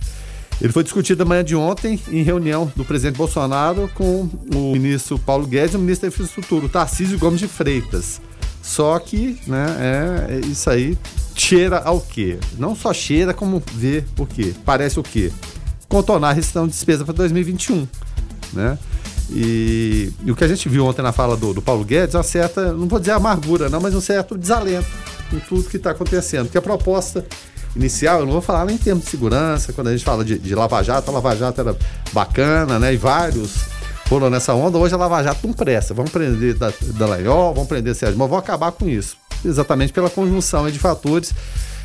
[0.61, 5.47] ele foi discutido amanhã de ontem em reunião do presidente Bolsonaro com o ministro Paulo
[5.47, 8.21] Guedes e o ministro da Infraestrutura, o Tarcísio Gomes de Freitas.
[8.61, 10.99] Só que, né, é, é isso aí
[11.41, 12.39] cheira ao quê?
[12.59, 14.55] Não só cheira, como vê o quê?
[14.65, 15.33] Parece o quê?
[15.89, 17.87] Contornar a restrição de despesa para 2021,
[18.53, 18.79] né?
[19.31, 22.19] E, e, o que a gente viu ontem na fala do, do Paulo Guedes é
[22.19, 24.87] uma certa, não vou dizer amargura, não, mas um certo desalento
[25.31, 26.47] com tudo que está acontecendo.
[26.47, 27.25] Porque a proposta
[27.77, 30.39] inicial, eu não vou falar nem em termos de segurança, quando a gente fala de,
[30.39, 31.77] de Lava Jato, a Lava Jato era
[32.13, 32.95] bacana, né?
[32.95, 33.78] E vários
[34.09, 34.79] foram nessa onda.
[34.79, 35.93] Hoje a Lava Jato não presta.
[35.93, 39.19] Vamos prender da, Dallagnol, vamos prender Sérgio Moro, vamos acabar com isso.
[39.45, 41.35] Exatamente pela conjunção de fatores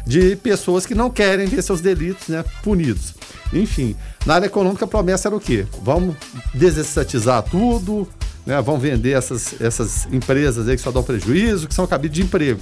[0.08, 3.14] de pessoas que não querem ver seus delitos né, punidos.
[3.52, 5.66] Enfim, na área econômica a promessa era o quê?
[5.82, 6.16] Vamos
[6.54, 8.08] desestatizar tudo,
[8.46, 12.22] né, vamos vender essas, essas empresas aí que só dão prejuízo, que são cabide de
[12.24, 12.60] emprego.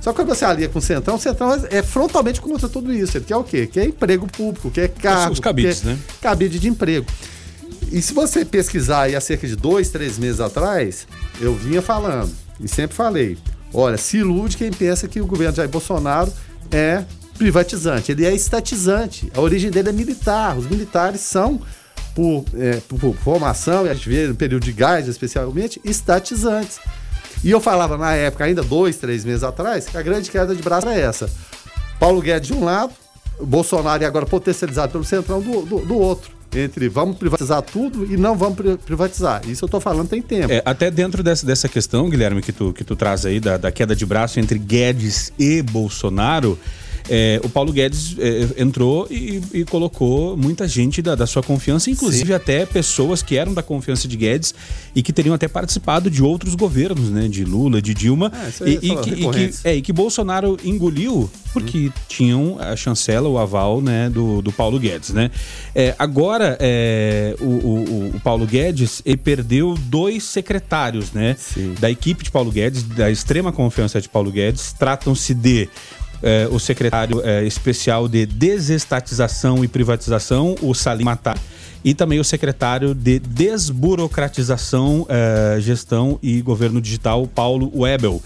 [0.00, 3.18] Só que quando você alia com o Centrão, o Centrão é frontalmente contra tudo isso.
[3.18, 3.66] Ele quer o quê?
[3.66, 5.34] Quer emprego público, quer cargo.
[5.34, 5.98] Os cabides, né?
[6.22, 7.06] Cabide de emprego.
[7.90, 11.06] E se você pesquisar aí há cerca de dois, três meses atrás,
[11.40, 13.38] eu vinha falando, e sempre falei,
[13.72, 16.32] olha, se ilude quem pensa que o governo de Jair Bolsonaro
[16.70, 17.04] é
[17.36, 18.12] privatizante.
[18.12, 19.30] Ele é estatizante.
[19.34, 20.58] A origem dele é militar.
[20.58, 21.60] Os militares são,
[22.14, 26.78] por, é, por, por formação, e a gente vê no período de gás especialmente, estatizantes.
[27.42, 30.62] E eu falava na época, ainda dois, três meses atrás, que a grande queda de
[30.62, 31.30] braço é essa.
[31.98, 32.92] Paulo Guedes de um lado,
[33.40, 38.16] Bolsonaro e agora potencializado pelo Centrão do, do, do outro entre vamos privatizar tudo e
[38.16, 39.42] não vamos privatizar.
[39.46, 40.52] Isso eu estou falando tem tempo.
[40.52, 43.70] É, até dentro dessa, dessa questão, Guilherme, que tu, que tu traz aí da, da
[43.70, 46.58] queda de braço entre Guedes e Bolsonaro,
[47.12, 51.90] é, o Paulo Guedes é, entrou e, e, colocou muita gente da, da sua confiança,
[51.90, 52.34] inclusive Sim.
[52.34, 54.54] até pessoas que eram da confiança de Guedes
[54.94, 57.26] e que teriam até participado de outros governos, né?
[57.26, 58.30] De Lula, de Dilma.
[58.60, 61.92] É, e, e, que, e, que, é, e que Bolsonaro engoliu porque hum.
[62.06, 65.10] tinham a chancela, o aval né, do, do Paulo Guedes.
[65.10, 65.32] Né?
[65.74, 71.36] É, agora, é, o, o, o, Paulo Guedes ele perdeu dois secretários né,
[71.80, 74.72] da equipe de Paulo Guedes, da extrema confiança de Paulo Guedes.
[74.72, 75.68] Tratam-se de
[76.22, 81.38] é, o secretário é, especial de desestatização e privatização, o Salim Matar,
[81.84, 88.22] e também o secretário de desburocratização, é, gestão e governo digital, Paulo Webel.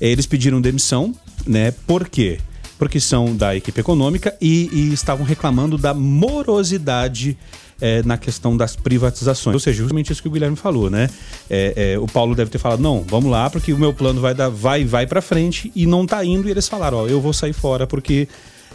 [0.00, 1.14] Eles pediram demissão,
[1.46, 1.72] né?
[1.86, 2.38] Por quê?
[2.78, 7.36] Porque são da equipe econômica e, e estavam reclamando da morosidade
[7.80, 9.54] é, na questão das privatizações.
[9.54, 11.08] Ou seja, justamente isso que o Guilherme falou, né?
[11.48, 14.34] É, é, o Paulo deve ter falado, não, vamos lá, porque o meu plano vai
[14.34, 16.48] dar, vai, vai para frente e não tá indo.
[16.48, 18.28] E eles falaram, ó, eu vou sair fora porque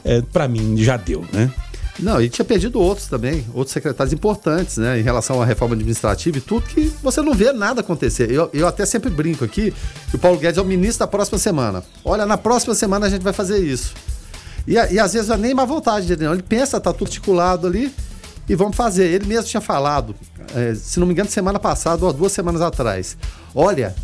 [0.04, 1.52] é, para mim já deu, né?
[2.00, 6.40] Não, e tinha perdido outros também, outros secretários importantes, né, em relação à reforma administrativa
[6.40, 8.32] e tudo, que você não vê nada acontecer.
[8.32, 9.72] Eu, eu até sempre brinco aqui
[10.10, 11.84] que o Paulo Guedes é o ministro da próxima semana.
[12.04, 13.94] Olha, na próxima semana a gente vai fazer isso.
[14.68, 16.34] E, e às vezes não é nem má vontade dele, não.
[16.34, 17.94] Ele pensa, tá tudo articulado ali
[18.48, 19.06] e vamos fazer.
[19.06, 20.16] Ele mesmo tinha falado,
[20.56, 23.18] é, se não me engano, semana passada ou duas semanas atrás.
[23.54, 23.96] Olha,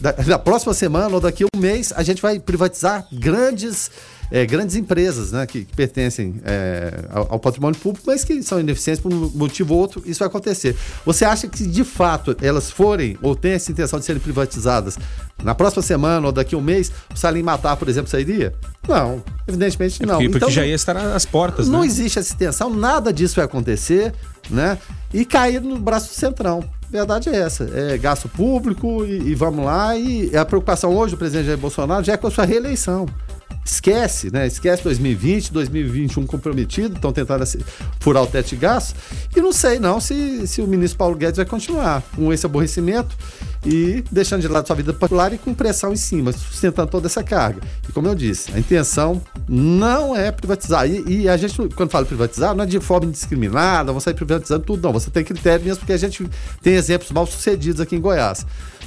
[0.00, 3.90] da, da próxima semana ou daqui a um mês a gente vai privatizar grandes
[4.30, 8.58] é, grandes empresas né, que, que pertencem é, ao, ao, patrimônio público, mas que são
[8.58, 10.76] ineficientes por um motivo ou outro, isso vai acontecer.
[11.04, 14.98] Você acha que, de fato, elas forem ou têm essa intenção de serem privatizadas
[15.42, 18.52] na próxima semana ou daqui a um mês, o Salim Matar, por exemplo, sairia?
[18.88, 20.18] Não, evidentemente é não.
[20.18, 21.86] Porque, então, já ia estar às portas, Não né?
[21.86, 24.12] existe essa intenção, nada disso vai acontecer,
[24.50, 24.78] né?
[25.12, 26.64] E cair no braço do Centrão.
[26.90, 29.96] Verdade é essa, é gasto público e, e vamos lá.
[29.96, 33.06] E a preocupação hoje do presidente Jair Bolsonaro já é com a sua reeleição
[33.66, 34.46] esquece, né?
[34.46, 37.44] Esquece 2020, 2021 comprometido, estão tentando
[37.98, 38.94] furar o teto de gastos.
[39.34, 43.16] E não sei não se, se o ministro Paulo Guedes vai continuar com esse aborrecimento
[43.64, 47.24] e deixando de lado sua vida popular e com pressão em cima, sustentando toda essa
[47.24, 47.60] carga.
[47.88, 50.88] E como eu disse, a intenção não é privatizar.
[50.88, 54.64] E, e a gente, quando fala privatizar, não é de forma indiscriminada, vamos sair privatizando
[54.64, 54.92] tudo, não.
[54.92, 56.28] Você tem critério mesmo, porque a gente
[56.62, 58.46] tem exemplos mal sucedidos aqui em Goiás.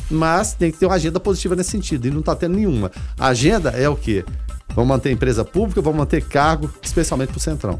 [0.09, 2.91] Mas tem que ter uma agenda positiva nesse sentido, e não está tendo nenhuma.
[3.17, 4.25] A agenda é o quê?
[4.69, 7.79] Vamos manter empresa pública, vamos manter cargo, especialmente para o Centrão.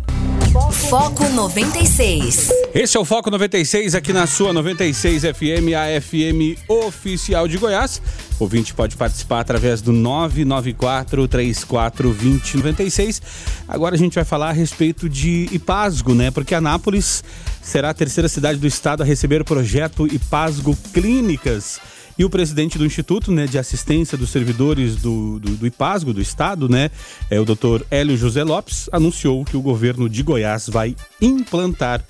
[0.52, 2.50] Foco 96.
[2.74, 8.02] Esse é o Foco 96 aqui na sua 96 FM, a FM oficial de Goiás.
[8.40, 13.22] O ouvinte pode participar através do 994 34 2096.
[13.68, 16.32] Agora a gente vai falar a respeito de Ipasgo, né?
[16.32, 17.24] Porque Anápolis
[17.62, 21.80] será a terceira cidade do estado a receber o projeto Ipasgo Clínicas.
[22.20, 26.20] E o presidente do Instituto né, de Assistência dos Servidores do, do, do IPASGO, do
[26.20, 26.92] Estado, né,
[27.30, 30.39] é o doutor Hélio José Lopes, anunciou que o governo de Goiás
[30.70, 32.04] vai implantar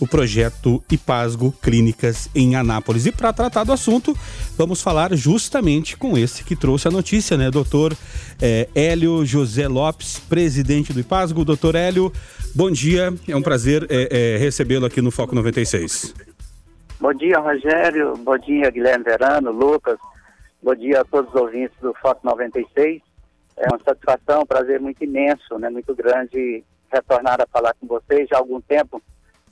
[0.00, 3.06] o projeto IPASGO Clínicas em Anápolis.
[3.06, 4.16] E para tratar do assunto,
[4.56, 7.96] vamos falar justamente com esse que trouxe a notícia, né, doutor
[8.40, 11.44] é, Hélio José Lopes, presidente do IPASGO.
[11.44, 12.12] Doutor Hélio,
[12.54, 16.14] bom dia, é um prazer é, é, recebê-lo aqui no Foco 96.
[17.00, 18.16] Bom dia, Rogério.
[18.16, 19.98] Bom dia, Guilherme Verano, Lucas.
[20.62, 23.02] Bom dia a todos os ouvintes do Foco 96.
[23.56, 28.28] É uma satisfação, um prazer muito imenso, né, muito grande retornar a falar com vocês.
[28.28, 29.02] Já há algum tempo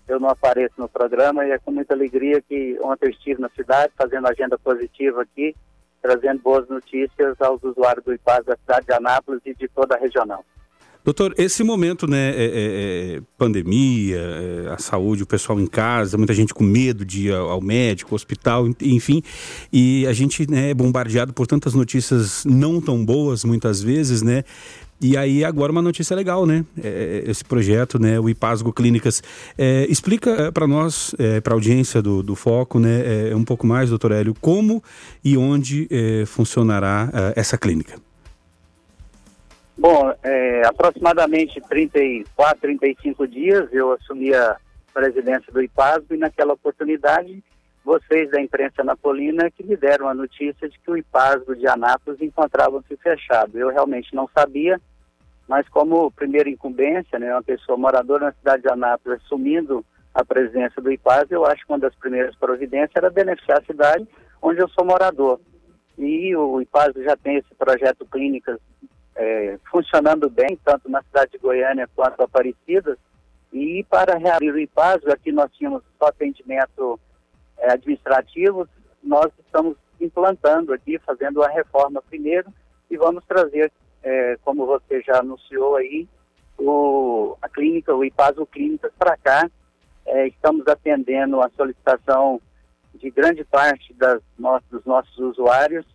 [0.09, 3.49] eu não apareço no programa e é com muita alegria que ontem eu estive na
[3.51, 5.55] cidade fazendo agenda positiva aqui,
[6.03, 9.99] trazendo boas notícias aos usuários do IPAS da cidade de Anápolis e de toda a
[9.99, 10.45] regional.
[11.03, 16.19] Doutor, esse momento, né, é, é, é pandemia, é, a saúde, o pessoal em casa,
[16.19, 19.23] muita gente com medo de ir ao médico, hospital, enfim,
[19.73, 24.45] e a gente né, é bombardeado por tantas notícias não tão boas, muitas vezes, né?
[25.01, 26.65] E aí agora uma notícia legal, né?
[26.83, 28.21] É, esse projeto, né?
[28.21, 29.23] O Ipasgo Clínicas.
[29.57, 33.35] É, explica para nós, é, para a audiência do, do Foco, né?
[33.35, 34.83] um pouco mais, doutor Hélio, como
[35.25, 35.89] e onde
[36.27, 37.95] funcionará essa clínica.
[39.81, 44.59] Bom, é, aproximadamente 34, 35 dias eu assumi a
[44.93, 47.43] presidência do IPASB e naquela oportunidade
[47.83, 52.21] vocês da imprensa napolina que me deram a notícia de que o IPASB de Anápolis
[52.21, 53.59] encontrava-se fechado.
[53.59, 54.79] Eu realmente não sabia,
[55.51, 59.85] mas como primeira incumbência, né, uma pessoa moradora na cidade de Anápolis assumindo
[60.15, 64.07] a presidência do IPASB, eu acho que uma das primeiras providências era beneficiar a cidade
[64.41, 65.41] onde eu sou morador.
[65.99, 68.61] E o IPASB já tem esse projeto Clínicas
[69.17, 72.97] é, funcionando bem, tanto na cidade de Goiânia quanto Aparecida.
[73.53, 77.01] E para reabrir o IPASO, aqui nós tínhamos só atendimento
[77.59, 78.69] é, administrativo,
[79.03, 82.49] nós estamos implantando aqui, fazendo a reforma primeiro
[82.89, 86.09] e vamos trazer, é, como você já anunciou aí,
[86.59, 89.51] o, a clínica, o IPASO Clínicas para cá.
[90.07, 92.41] É, estamos atendendo a solicitação
[92.95, 95.87] de grande parte das no, dos nossos usuários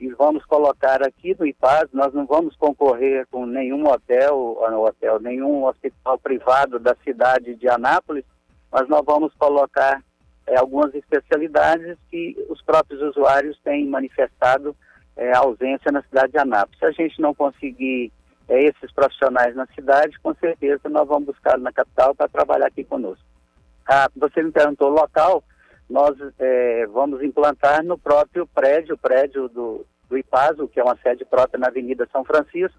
[0.00, 5.64] e vamos colocar aqui no IPAS, nós não vamos concorrer com nenhum hotel, hotel, nenhum
[5.64, 8.24] hospital privado da cidade de Anápolis,
[8.70, 10.00] mas nós vamos colocar
[10.46, 14.74] é, algumas especialidades que os próprios usuários têm manifestado
[15.18, 16.78] é, ausência na cidade de Anápolis.
[16.78, 18.12] Se a gente não conseguir
[18.48, 22.84] é, esses profissionais na cidade, com certeza nós vamos buscar na capital para trabalhar aqui
[22.84, 23.24] conosco.
[23.86, 25.42] Ah, você me perguntou local,
[25.90, 30.96] nós é, vamos implantar no próprio prédio, o prédio do, do IPASO, que é uma
[31.02, 32.78] sede própria na Avenida São Francisco.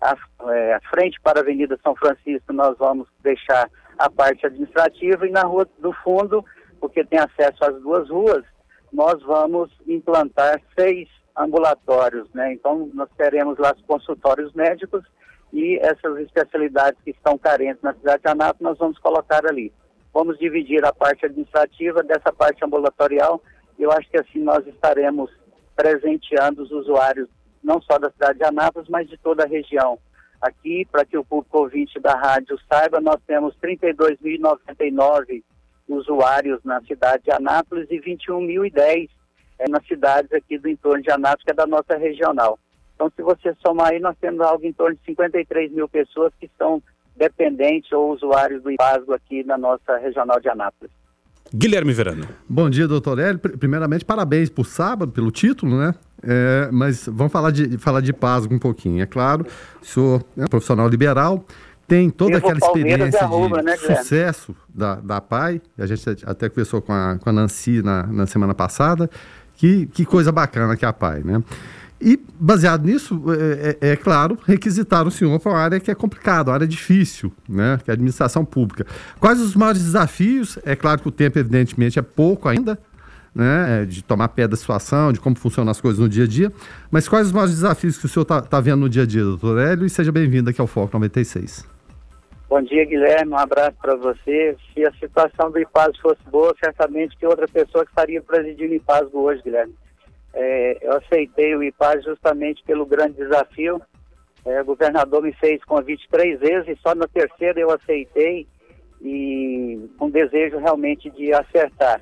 [0.00, 0.14] A,
[0.52, 5.42] é, frente para a Avenida São Francisco nós vamos deixar a parte administrativa e na
[5.42, 6.44] rua do fundo,
[6.80, 8.44] porque tem acesso às duas ruas,
[8.92, 12.52] nós vamos implantar seis ambulatórios, né?
[12.52, 15.04] Então nós teremos lá os consultórios médicos
[15.52, 19.72] e essas especialidades que estão carentes na cidade de Anápolis nós vamos colocar ali.
[20.12, 23.42] Vamos dividir a parte administrativa dessa parte ambulatorial.
[23.78, 25.30] Eu acho que assim nós estaremos
[25.76, 27.28] presenteando os usuários
[27.62, 29.98] não só da cidade de Anápolis, mas de toda a região.
[30.40, 35.42] Aqui, para que o público ouvinte da rádio saiba, nós temos 32.099
[35.88, 39.10] usuários na cidade de Anápolis e 21.010
[39.58, 42.58] é, nas cidades aqui do entorno de Anápolis, que é da nossa regional.
[42.94, 46.50] Então, se você somar aí, nós temos algo em torno de 53 mil pessoas que
[46.58, 46.82] são
[47.16, 50.92] dependentes ou usuários do IPASGO aqui na nossa regional de Anápolis.
[51.54, 52.28] Guilherme Verano.
[52.48, 53.38] Bom dia, doutor Hélio.
[53.38, 55.94] Primeiramente, parabéns por sábado, pelo título, né?
[56.22, 59.02] É, mas vamos falar de, falar de PASGO um pouquinho.
[59.02, 59.46] É claro,
[59.80, 61.44] o senhor é um profissional liberal,
[61.86, 66.92] tem toda aquela experiência de né, sucesso da, da PAI, a gente até conversou com
[66.92, 69.08] a, com a Nancy na, na semana passada,
[69.58, 71.42] que, que coisa bacana que é a PAI, né?
[72.00, 75.94] E, baseado nisso, é, é, é, claro, requisitar o senhor para uma área que é
[75.96, 77.76] complicada, uma área difícil, né?
[77.82, 78.86] que é a administração pública.
[79.18, 80.60] Quais os maiores desafios?
[80.64, 82.78] É claro que o tempo, evidentemente, é pouco ainda,
[83.34, 83.82] né?
[83.82, 86.52] É, de tomar pé da situação, de como funcionam as coisas no dia a dia.
[86.88, 89.24] Mas quais os maiores desafios que o senhor está tá vendo no dia a dia,
[89.24, 89.84] doutor Hélio?
[89.84, 91.77] E seja bem-vindo aqui ao Foco 96.
[92.48, 93.32] Bom dia, Guilherme.
[93.32, 94.56] Um abraço para você.
[94.72, 98.76] Se a situação do IPAS fosse boa, certamente que outra pessoa que estaria presidindo o
[98.76, 99.74] IPAS hoje, Guilherme.
[100.32, 103.82] É, eu aceitei o IPAS justamente pelo grande desafio.
[104.46, 108.46] É, o governador me fez convite três vezes e só na terceira eu aceitei
[109.02, 112.00] e com desejo realmente de acertar.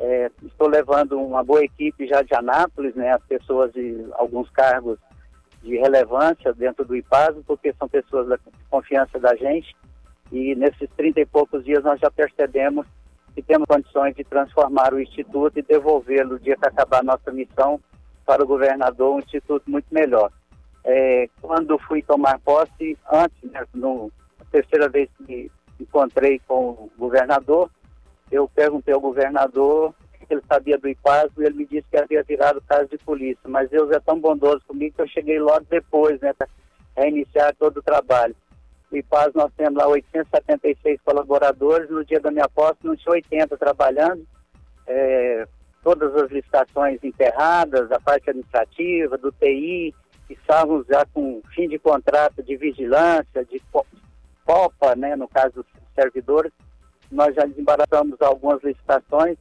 [0.00, 4.98] É, estou levando uma boa equipe já de Anápolis, né, as pessoas de alguns cargos
[5.66, 8.38] de relevância dentro do IPAS, porque são pessoas da
[8.70, 9.76] confiança da gente.
[10.30, 12.86] E nesses 30 e poucos dias nós já percebemos
[13.34, 17.30] que temos condições de transformar o Instituto e devolvê-lo no dia que acabar a nossa
[17.30, 17.80] missão
[18.24, 20.32] para o governador, um instituto muito melhor.
[20.84, 24.10] É, quando fui tomar posse, antes, né, no,
[24.40, 27.70] a terceira vez que encontrei com o governador,
[28.30, 29.94] eu perguntei ao governador
[30.26, 33.48] que ele sabia do IPASO e ele me disse que havia virado caso de polícia.
[33.48, 36.48] Mas Deus é tão bondoso comigo que eu cheguei logo depois, né, para
[36.96, 38.34] reiniciar todo o trabalho.
[38.90, 43.56] O IPAS nós temos lá 876 colaboradores, no dia da minha posse não tinha 80
[43.56, 44.26] trabalhando,
[44.86, 45.46] é,
[45.82, 49.94] todas as licitações enterradas, a parte administrativa, do TI,
[50.30, 53.60] estávamos já com fim de contrato de vigilância, de
[54.44, 56.52] COPA, né, no caso dos servidores,
[57.10, 59.36] nós já desembaraçamos algumas licitações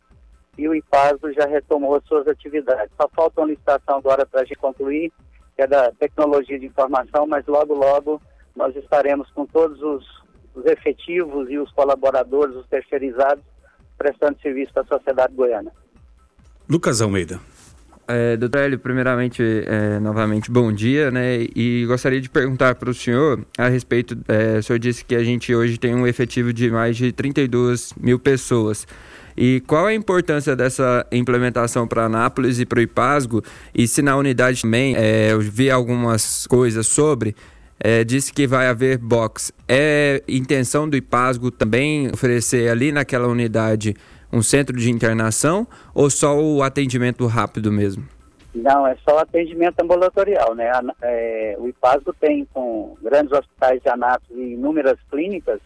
[0.58, 2.92] e o IPASO já retomou as suas atividades.
[3.00, 5.12] Só falta uma licitação agora para a gente concluir,
[5.56, 8.22] que é da tecnologia de informação, mas logo, logo
[8.56, 10.06] nós estaremos com todos os,
[10.56, 13.44] os efetivos e os colaboradores, os terceirizados,
[13.98, 15.72] prestando serviço para a sociedade goiana.
[16.70, 17.40] Lucas Almeida.
[18.08, 21.48] É, doutor Hélio, primeiramente, é, novamente, bom dia, né?
[21.56, 25.24] E gostaria de perguntar para o senhor a respeito, é, o senhor disse que a
[25.24, 28.88] gente hoje tem um efetivo de mais de 32 mil pessoas.
[29.38, 33.42] E qual a importância dessa implementação para Anápolis e para o IPASGO?
[33.74, 37.36] E se na unidade também, é, eu vi algumas coisas sobre,
[37.80, 39.52] é, disse que vai haver box.
[39.68, 43.94] É intenção do IPASGO também oferecer ali naquela unidade
[44.32, 48.06] um centro de internação ou só o atendimento rápido mesmo?
[48.54, 50.72] Não, é só atendimento ambulatorial, né?
[51.02, 55.60] É, o IPASGO tem com grandes hospitais de Anápolis e inúmeras clínicas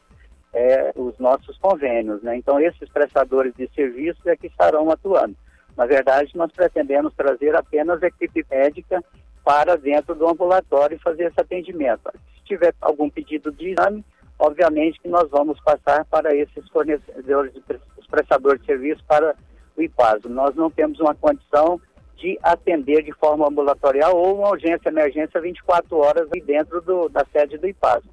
[0.54, 2.38] é, os nossos convênios, né?
[2.38, 5.36] Então esses prestadores de serviços é que estarão atuando.
[5.78, 9.04] Na verdade, nós pretendemos trazer apenas equipe médica
[9.44, 12.12] para dentro do ambulatório e fazer esse atendimento.
[12.36, 14.04] Se tiver algum pedido de exame,
[14.38, 17.54] obviamente que nós vamos passar para esses fornecedores,
[17.98, 19.36] os prestadores de serviço para
[19.78, 20.30] o IPASO.
[20.30, 21.80] Nós não temos uma condição
[22.18, 27.58] de atender de forma ambulatorial ou uma urgência emergência 24 horas dentro do, da sede
[27.58, 28.10] do IPASO.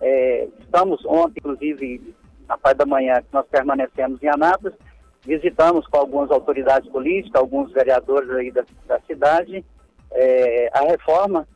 [0.00, 2.14] É, estamos ontem, inclusive,
[2.48, 4.76] na parte da manhã, nós permanecemos em Anápolis,
[5.24, 9.64] visitamos com algumas autoridades políticas, alguns vereadores aí da, da cidade,
[10.12, 11.46] é, a reforma,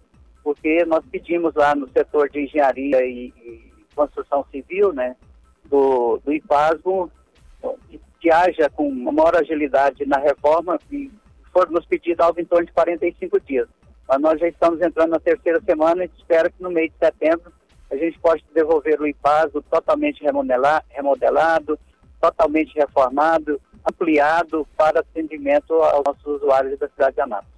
[0.43, 5.17] porque nós pedimos lá no setor de engenharia e, e construção civil, né,
[5.65, 7.11] do, do IPASGO,
[7.89, 11.11] que, que haja com maior agilidade na reforma e
[11.53, 13.69] foram nos pedidos algo em torno de 45 dias.
[14.07, 17.51] Mas nós já estamos entrando na terceira semana e espero que no mês de setembro
[17.91, 21.79] a gente pode devolver o IPASO totalmente remodelado,
[22.21, 27.55] totalmente reformado, ampliado para atendimento aos nossos usuários da cidade de Anápolis.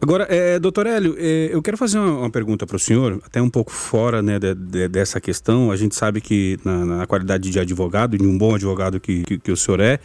[0.00, 3.40] Agora, é, doutor Hélio, é, eu quero fazer uma, uma pergunta para o senhor, até
[3.40, 5.70] um pouco fora né, de, de, dessa questão.
[5.70, 9.38] A gente sabe que, na, na, qualidade de advogado, de um bom advogado que, que,
[9.38, 9.98] que, o senhor é,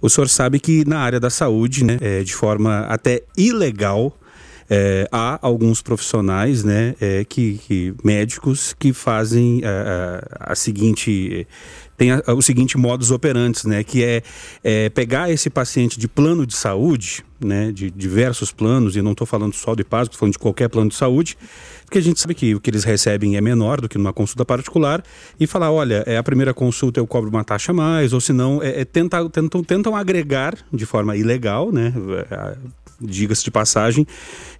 [0.00, 4.14] o senhor sabe que na área da saúde, né, é, de forma até ilegal,
[4.70, 11.46] é, há alguns profissionais, né, é, que, que, médicos que fazem a, a, a seguinte
[12.00, 14.22] tem a, o seguinte modus operandi, né, que é,
[14.64, 19.26] é, pegar esse paciente de plano de saúde, né, de diversos planos, e não estou
[19.26, 21.36] falando só do IPAS, estou falando de qualquer plano de saúde,
[21.84, 24.46] porque a gente sabe que o que eles recebem é menor do que numa consulta
[24.46, 25.04] particular,
[25.38, 28.32] e falar, olha, é a primeira consulta eu cobro uma taxa a mais, ou se
[28.32, 31.92] não, é, é tentar, tentam, tentam agregar de forma ilegal, né,
[32.30, 32.56] é,
[33.00, 34.06] diga-se de passagem,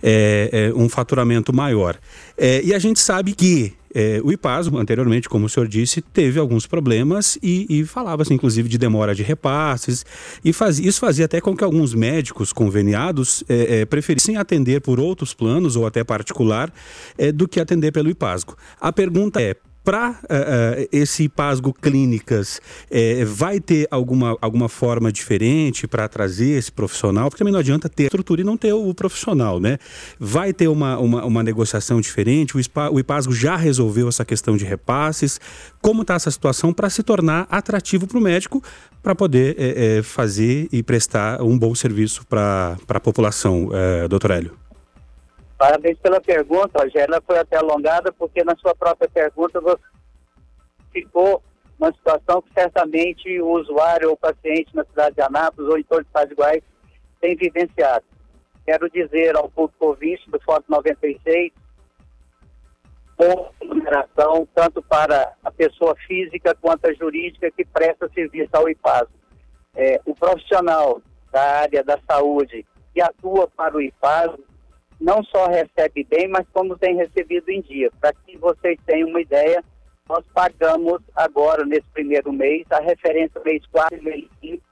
[0.02, 1.98] é, é, um faturamento maior.
[2.36, 6.38] É, e a gente sabe que é, o IPASO, anteriormente, como o senhor disse, teve
[6.38, 10.06] alguns problemas e, e falava-se, inclusive, de demora de repasses.
[10.44, 15.00] E faz, isso fazia até com que alguns médicos conveniados é, é, preferissem atender por
[15.00, 16.72] outros planos ou até particular
[17.34, 18.56] do que atender pelo IPASGO.
[18.80, 22.60] A pergunta é: para uh, uh, esse Pasgo Clínicas,
[22.90, 27.30] uh, vai ter alguma, alguma forma diferente para trazer esse profissional?
[27.30, 29.78] Porque também não adianta ter estrutura e não ter o, profissional, né?
[30.18, 32.56] Vai ter uma, uma, uma negociação diferente?
[32.56, 35.40] O, SPA, o IPASGO já resolveu essa questão de repasses?
[35.80, 38.62] Como está essa situação para se tornar atrativo para o médico
[39.02, 43.70] para poder eh, eh, fazer e prestar um bom serviço para a população,
[44.08, 44.59] doutor Hélio?
[45.60, 47.12] Parabéns pela pergunta, Rogério.
[47.12, 49.82] Ela foi até alongada, porque na sua própria pergunta você
[50.90, 51.42] ficou
[51.78, 55.82] uma situação que certamente o usuário ou o paciente na cidade de Anápolis ou em
[55.82, 56.62] todo o estado de Goiás
[57.20, 58.06] tem vivenciado.
[58.64, 61.52] Quero dizer ao público ouvinte do Foto 96,
[63.18, 69.12] com numeração tanto para a pessoa física quanto a jurídica que presta serviço ao IPASO.
[69.76, 74.49] É, o profissional da área da saúde que atua para o IPASO
[75.00, 77.90] não só recebe bem, mas como tem recebido em dia.
[78.00, 79.64] Para que vocês tenham uma ideia,
[80.08, 84.62] nós pagamos agora, nesse primeiro mês, a referência mês 4 e mês 5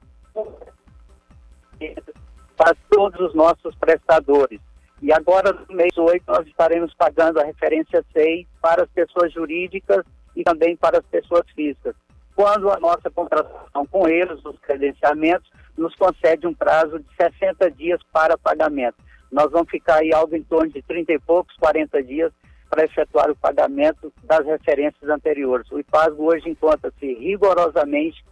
[2.57, 4.61] para todos os nossos prestadores.
[5.01, 10.05] E agora, no mês 8, nós estaremos pagando a referência 6 para as pessoas jurídicas
[10.37, 11.95] e também para as pessoas físicas.
[12.35, 18.01] Quando a nossa contratação com eles, os credenciamentos, nos concede um prazo de 60 dias
[18.12, 22.33] para pagamento nós vamos ficar aí algo em torno de 30 e poucos, 40 dias
[22.68, 25.70] para efetuar o pagamento das referências anteriores.
[25.70, 28.24] O IPASGO hoje encontra-se rigorosamente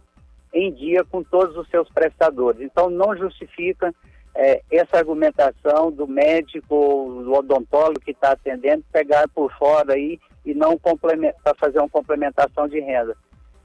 [0.53, 2.61] em dia com todos os seus prestadores.
[2.61, 3.93] Então, não justifica
[4.35, 10.53] é, essa argumentação do médico do odontólogo que está atendendo pegar por fora aí e
[10.53, 13.15] não para fazer uma complementação de renda.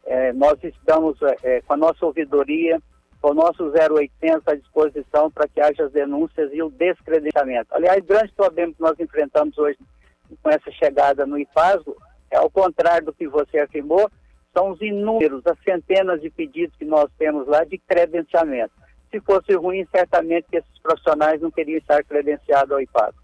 [0.05, 2.81] É, nós estamos é, com a nossa ouvidoria
[3.23, 7.69] o nosso 0800 à disposição para que haja as denúncias e o descredenciamento.
[7.73, 9.79] Aliás, o grande problema que nós enfrentamos hoje
[10.43, 11.97] com essa chegada no IPASGO
[12.31, 14.11] é ao contrário do que você afirmou,
[14.55, 18.73] são os inúmeros, as centenas de pedidos que nós temos lá de credenciamento.
[19.11, 23.23] Se fosse ruim, certamente que esses profissionais não queriam estar credenciados ao IPASGO.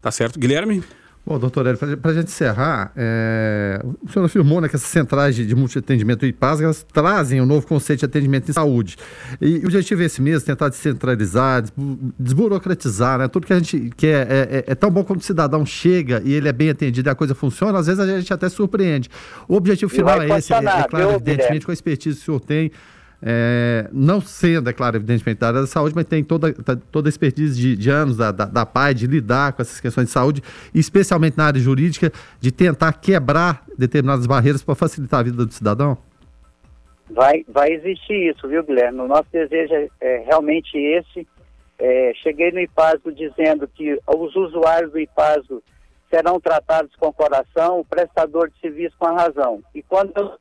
[0.00, 0.38] Tá certo.
[0.38, 0.82] Guilherme?
[1.28, 5.36] Bom, doutor Hélio, para a gente encerrar, é, o senhor afirmou né, que essas centrais
[5.36, 8.96] de, de multiatendimento IPAS, elas trazem um novo conceito de atendimento em saúde.
[9.38, 11.64] E o objetivo é esse mesmo, tentar descentralizar,
[12.18, 13.28] desburocratizar, né?
[13.28, 16.32] Tudo que a gente quer é, é, é, tão bom quando o cidadão chega e
[16.32, 19.10] ele é bem atendido e a coisa funciona, às vezes a gente até surpreende.
[19.46, 22.40] O objetivo final é esse, é, é claro, evidentemente, com a expertise que o senhor
[22.40, 22.72] tem,
[23.20, 27.08] é, não sendo, é claro, evidentemente, da área da saúde, mas tem toda, tá, toda
[27.08, 30.12] a expertise de, de anos da, da, da PAI de lidar com essas questões de
[30.12, 30.42] saúde,
[30.72, 35.98] especialmente na área jurídica, de tentar quebrar determinadas barreiras para facilitar a vida do cidadão?
[37.10, 39.00] Vai, vai existir isso, viu, Guilherme?
[39.00, 41.26] O nosso desejo é, é realmente esse.
[41.78, 45.62] É, cheguei no IPASO dizendo que os usuários do IPASO
[46.10, 49.60] serão tratados com coração, o prestador de serviço com a razão.
[49.74, 50.38] E quando eu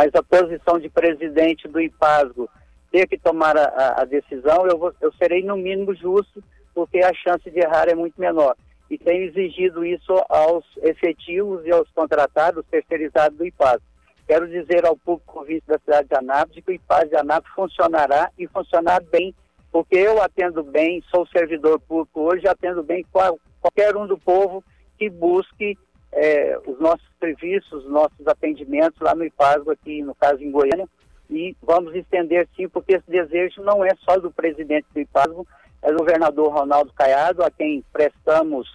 [0.00, 2.48] mas a posição de presidente do IPASGO
[2.90, 6.42] ter que tomar a, a decisão, eu, vou, eu serei no mínimo justo,
[6.74, 8.56] porque a chance de errar é muito menor.
[8.88, 13.82] E tenho exigido isso aos efetivos e aos contratados terceirizados do IPASGO.
[14.26, 18.30] Quero dizer ao público convite da cidade de Anápolis que o IPAS de Anápolis funcionará
[18.38, 19.34] e funcionar bem,
[19.70, 24.64] porque eu atendo bem, sou servidor público hoje, atendo bem qual, qualquer um do povo
[24.98, 25.76] que busque
[26.12, 30.88] é, os nossos serviços, os nossos atendimentos lá no IPASGO, aqui no caso em Goiânia,
[31.28, 35.46] e vamos estender sim, porque esse desejo não é só do presidente do IPASGO,
[35.82, 38.68] é do governador Ronaldo Caiado, a quem prestamos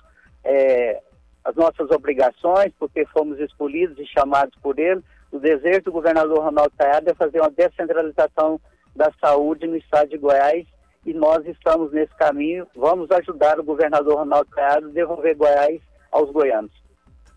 [0.44, 1.02] é,
[1.44, 5.04] as nossas obrigações, porque fomos escolhidos e chamados por ele.
[5.32, 8.60] O desejo do governador Ronaldo Caiado é fazer uma descentralização
[8.96, 10.66] da saúde no estado de Goiás
[11.06, 12.66] e nós estamos nesse caminho.
[12.76, 15.82] Vamos ajudar o governador Ronaldo Caiado a devolver Goiás
[16.12, 16.85] aos goianos.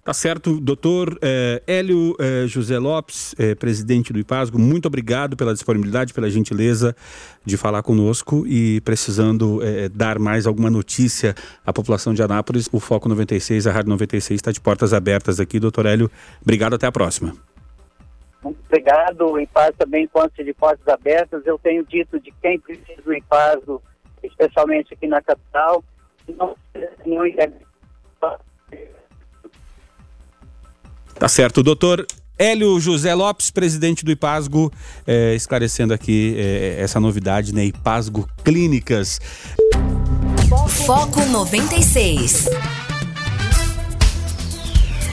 [0.08, 5.52] Tá certo, doutor é, Hélio é, José Lopes, é, presidente do IPASGO, muito obrigado pela
[5.52, 6.96] disponibilidade, pela gentileza
[7.44, 9.60] de falar conosco e precisando
[9.92, 14.50] dar mais alguma notícia à população de Anápolis, o Foco 96, a Rádio 96 está
[14.50, 15.60] de portas abertas aqui.
[15.60, 17.34] Doutor Hélio, obrigado, até a próxima.
[18.42, 21.42] Muito obrigado, o IPAS também conta de portas abertas.
[21.44, 23.82] Eu tenho dito de quem precisa do IPASGO,
[24.22, 25.84] especialmente aqui na capital,
[26.38, 27.26] não precisa nenhum
[31.18, 31.62] Tá certo.
[31.64, 32.06] Doutor
[32.38, 34.72] Hélio José Lopes, presidente do IPASGO,
[35.04, 37.64] é, esclarecendo aqui é, essa novidade, né?
[37.64, 39.20] IPASGO Clínicas.
[40.86, 42.48] Foco 96.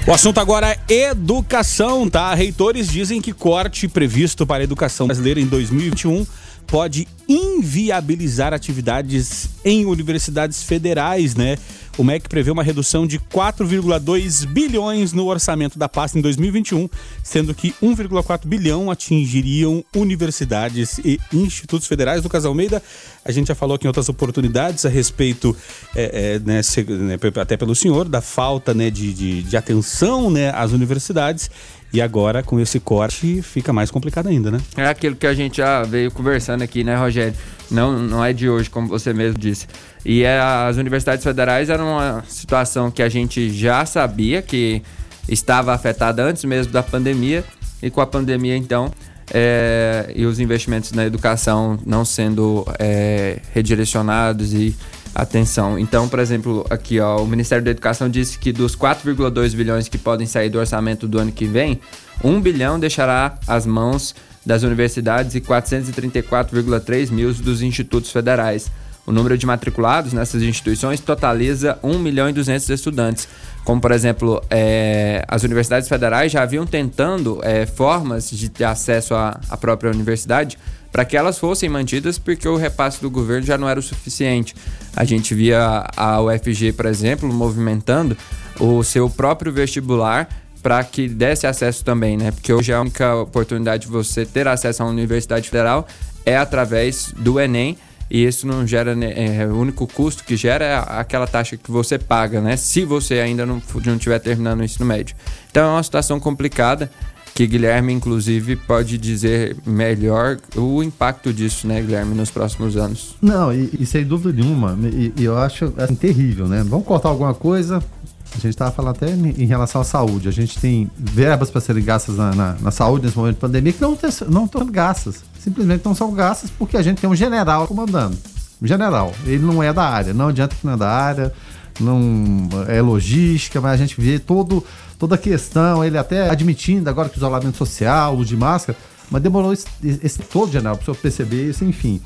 [0.08, 2.32] O assunto agora é educação, tá?
[2.36, 6.28] Reitores dizem que corte previsto para a educação brasileira em 2021
[6.66, 11.58] pode inviabilizar atividades em universidades federais, né?
[11.98, 16.90] O MEC prevê uma redução de 4,2 bilhões no orçamento da pasta em 2021,
[17.24, 22.22] sendo que 1,4 bilhão atingiriam universidades e institutos federais.
[22.22, 22.84] do Almeida,
[23.24, 25.56] a gente já falou aqui em outras oportunidades a respeito,
[25.96, 26.62] é, é, né,
[27.00, 31.50] né até pelo senhor, da falta né, de, de, de atenção né, às universidades.
[31.94, 34.60] E agora, com esse corte, fica mais complicado ainda, né?
[34.76, 37.34] É aquilo que a gente já veio conversando aqui, né, Rogério?
[37.72, 39.68] Não, não é de hoje, como você mesmo disse.
[40.04, 44.82] E é, as universidades federais eram uma situação que a gente já sabia que
[45.28, 47.44] estava afetada antes mesmo da pandemia.
[47.82, 48.92] E com a pandemia, então,
[49.34, 54.76] é, e os investimentos na educação não sendo é, redirecionados e
[55.16, 55.80] atenção.
[55.80, 59.98] Então, por exemplo, aqui ó, o Ministério da Educação disse que dos 4,2 bilhões que
[59.98, 61.80] podem sair do orçamento do ano que vem,
[62.22, 64.14] 1 bilhão deixará as mãos
[64.46, 68.70] das universidades e 434,3 mil dos institutos federais.
[69.08, 73.28] O número de matriculados nessas instituições totaliza 1 milhão e 200 estudantes.
[73.64, 79.14] Como, por exemplo, é, as universidades federais já haviam tentando é, formas de ter acesso
[79.14, 80.58] à, à própria universidade
[80.96, 84.56] para que elas fossem mantidas, porque o repasse do governo já não era o suficiente.
[84.96, 88.16] A gente via a UFG, por exemplo, movimentando
[88.62, 90.30] o seu próprio vestibular
[90.64, 92.32] para que desse acesso também, né?
[92.32, 95.86] Porque hoje a única oportunidade de você ter acesso uma universidade federal
[96.26, 97.78] é através do Enem
[98.10, 102.00] e isso não gera é, o único custo que gera é aquela taxa que você
[102.00, 102.56] paga, né?
[102.56, 105.14] Se você ainda não não estiver terminando o ensino médio.
[105.52, 106.90] Então é uma situação complicada
[107.36, 113.18] que Guilherme, inclusive, pode dizer melhor o impacto disso, né, Guilherme, nos próximos anos.
[113.22, 116.64] Não, e, e sem dúvida nenhuma, e, e eu acho assim, terrível, né?
[116.66, 117.84] Vamos cortar alguma coisa,
[118.32, 120.30] a gente estava falando até em relação à saúde.
[120.30, 123.74] A gente tem verbas para serem gastas na, na, na, saúde nesse momento de pandemia
[123.74, 123.98] que não,
[124.30, 125.24] não estão gastas.
[125.40, 128.18] Simplesmente não são gastas porque a gente tem um general comandando.
[128.62, 129.14] Um general.
[129.26, 130.14] Ele não é da área.
[130.14, 131.34] Não adianta que não é da área,
[131.80, 134.64] não é logística, mas a gente vê todo
[134.98, 138.78] toda a questão, ele até admitindo agora que o isolamento social, o de máscara,
[139.10, 142.02] mas demorou esse, esse todo, general, para o perceber isso, enfim.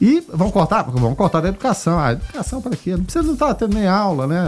[0.00, 0.82] E vamos cortar?
[0.82, 1.98] Vamos cortar da educação.
[1.98, 2.96] Ah, educação para quê?
[2.96, 4.46] Não precisa não estar tendo nem aula, né?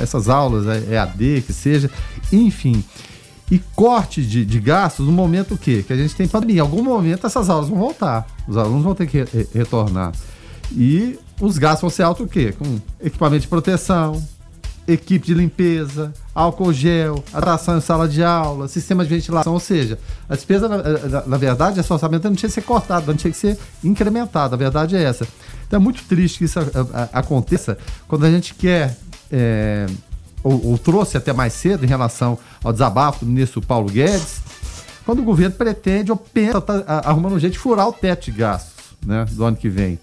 [0.00, 1.88] Essas aulas, EAD, que seja,
[2.32, 2.84] enfim.
[3.50, 5.84] E corte de, de gastos no momento o quê?
[5.86, 6.56] Que a gente tem pandemia.
[6.56, 8.26] Em algum momento essas aulas vão voltar.
[8.46, 10.12] Os alunos vão ter que re retornar.
[10.72, 12.52] E os gastos vão ser altos o quê?
[12.52, 14.22] Com equipamento de proteção,
[14.86, 19.98] equipe de limpeza, álcool gel, atração em sala de aula, sistema de ventilação, ou seja,
[20.28, 23.30] a despesa, na, na, na verdade, esse orçamento não tinha que ser cortado, não tinha
[23.30, 25.28] que ser incrementado, a verdade é essa.
[25.66, 27.76] Então é muito triste que isso a, a, aconteça
[28.08, 28.96] quando a gente quer,
[29.30, 29.86] é,
[30.42, 34.40] ou, ou, trouxe até mais cedo em relação ao desabafo do ministro Paulo Guedes,
[35.04, 38.32] quando o governo pretende ou pensa, tá, arrumando um jeito de furar o teto de
[38.32, 38.72] gastos
[39.04, 39.98] né, do ano que vem,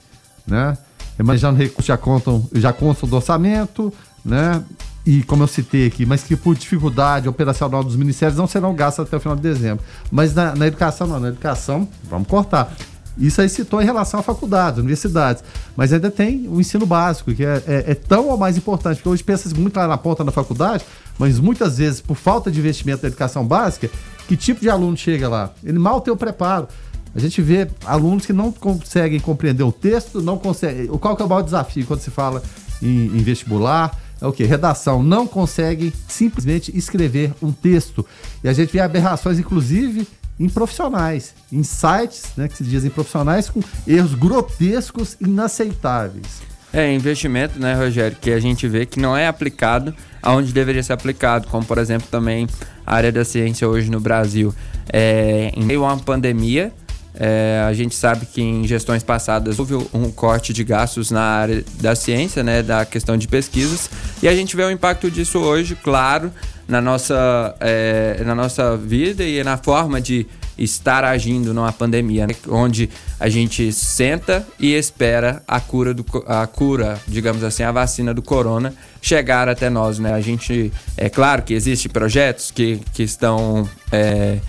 [0.45, 0.77] né?
[1.19, 3.93] Imaginando recursos já contam, já constam do orçamento,
[4.23, 4.63] né?
[5.05, 9.05] E como eu citei aqui, mas que por dificuldade operacional dos ministérios não serão gastos
[9.05, 9.83] até o final de dezembro.
[10.11, 12.75] Mas na, na educação, não, na educação, vamos cortar.
[13.17, 15.43] Isso aí citou em relação à faculdade, universidades.
[15.75, 19.09] Mas ainda tem o ensino básico, que é, é, é tão ou mais importante, porque
[19.09, 20.83] hoje pensa muito lá na ponta da faculdade,
[21.17, 23.89] mas muitas vezes, por falta de investimento na educação básica,
[24.27, 25.51] que tipo de aluno chega lá?
[25.63, 26.67] Ele mal tem o preparo.
[27.15, 30.87] A gente vê alunos que não conseguem compreender o texto, não conseguem.
[30.87, 32.43] Qual que é o maior desafio quando se fala
[32.81, 33.97] em, em vestibular?
[34.21, 34.43] é o que?
[34.43, 35.03] Redação.
[35.03, 38.05] Não consegue simplesmente escrever um texto.
[38.43, 40.07] E a gente vê aberrações, inclusive,
[40.39, 46.43] em profissionais, em sites, né, que se dizem profissionais, com erros grotescos inaceitáveis.
[46.73, 50.91] É, investimento, né, Rogério, que a gente vê que não é aplicado aonde deveria ser
[50.91, 52.47] aplicado, como por exemplo também
[52.85, 54.53] a área da ciência hoje no Brasil.
[54.91, 56.73] É, em meio a uma pandemia,
[57.19, 61.63] é, a gente sabe que em gestões passadas houve um corte de gastos na área
[61.79, 63.89] da ciência, né, da questão de pesquisas,
[64.21, 66.31] e a gente vê o impacto disso hoje, claro,
[66.67, 70.25] na nossa, é, na nossa vida e na forma de
[70.57, 72.35] estar agindo numa pandemia, né?
[72.47, 72.89] onde
[73.19, 78.21] a gente senta e espera a cura, do, a cura, digamos assim, a vacina do
[78.21, 80.13] corona chegar até nós, né?
[80.13, 84.39] A gente, é claro que existem projetos que, que estão é,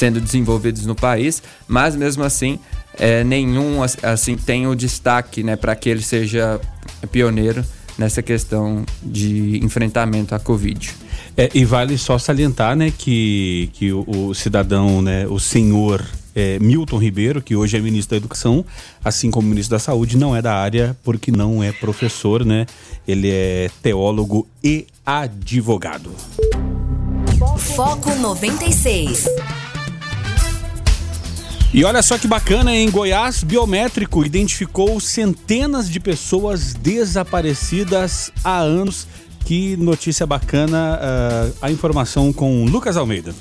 [0.00, 2.58] sendo desenvolvidos no país, mas mesmo assim
[2.98, 6.58] é, nenhum assim tem o destaque, né, para que ele seja
[7.12, 7.62] pioneiro
[7.98, 10.94] nessa questão de enfrentamento à Covid.
[11.36, 16.02] É, e vale só salientar, né, que, que o, o cidadão, né, o senhor
[16.34, 18.64] é, Milton Ribeiro, que hoje é ministro da Educação,
[19.04, 22.64] assim como ministro da Saúde, não é da área porque não é professor, né?
[23.06, 26.10] Ele é teólogo e advogado.
[27.58, 29.26] Foco 96.
[31.72, 39.06] E olha só que bacana, em Goiás, biométrico identificou centenas de pessoas desaparecidas há anos.
[39.44, 43.32] Que notícia bacana, uh, a informação com Lucas Almeida.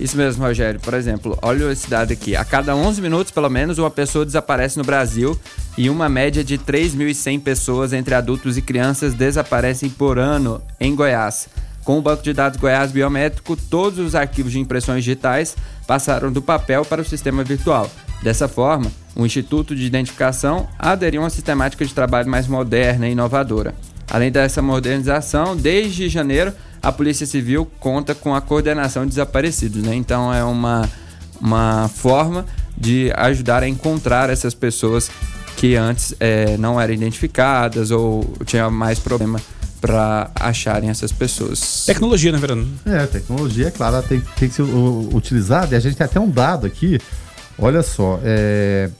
[0.00, 0.80] Isso mesmo, Rogério.
[0.80, 2.34] Por exemplo, olha esse dado aqui.
[2.34, 5.38] A cada 11 minutos, pelo menos, uma pessoa desaparece no Brasil
[5.78, 11.48] e uma média de 3.100 pessoas entre adultos e crianças desaparecem por ano em Goiás.
[11.86, 15.56] Com o banco de dados Goiás Biométrico, todos os arquivos de impressões digitais
[15.86, 17.88] passaram do papel para o sistema virtual.
[18.20, 23.12] Dessa forma, o Instituto de Identificação aderiu a uma sistemática de trabalho mais moderna e
[23.12, 23.72] inovadora.
[24.10, 29.94] Além dessa modernização, desde janeiro, a Polícia Civil conta com a coordenação de desaparecidos, né?
[29.94, 30.90] Então é uma,
[31.40, 32.44] uma forma
[32.76, 35.08] de ajudar a encontrar essas pessoas
[35.56, 39.40] que antes é, não eram identificadas ou tinha mais problema
[39.86, 41.84] para acharem essas pessoas.
[41.86, 42.68] Tecnologia, né, Verano?
[42.84, 45.74] É, tecnologia, é claro, tem, tem que ser utilizada.
[45.74, 47.00] E a gente tem até um dado aqui.
[47.56, 48.90] Olha só, é,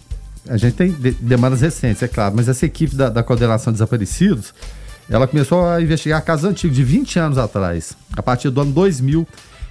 [0.49, 4.55] a gente tem demandas recentes, é claro, mas essa equipe da, da coordenação de desaparecidos
[5.11, 9.27] ela começou a investigar casos antigos, de 20 anos atrás, a partir do ano 2000,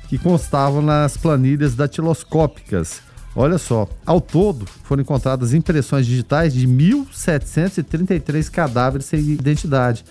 [0.07, 3.01] que constavam nas planilhas datiloscópicas.
[3.35, 10.05] Olha só, ao todo foram encontradas impressões digitais de 1.733 cadáveres sem identidade.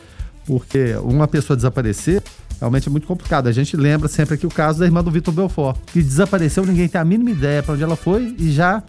[0.47, 2.23] Porque uma pessoa desaparecer
[2.61, 3.49] realmente é muito complicado.
[3.49, 6.89] A gente lembra sempre aqui o caso da irmã do Vitor Belfort, que desapareceu, ninguém
[6.89, 8.83] tem a mínima ideia para onde ela foi e já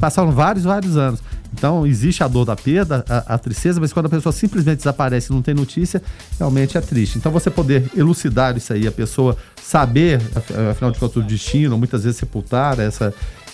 [0.00, 1.22] passaram vários, vários anos.
[1.54, 5.30] Então, existe a dor da perda, a, a, tristeza, mas quando a pessoa simplesmente desaparece
[5.30, 6.02] e não tem notícia,
[6.38, 7.18] realmente é triste.
[7.18, 10.20] Então, você poder elucidar isso aí, a pessoa saber,
[10.70, 13.12] afinal de contas, o destino, muitas vezes sepultar essa,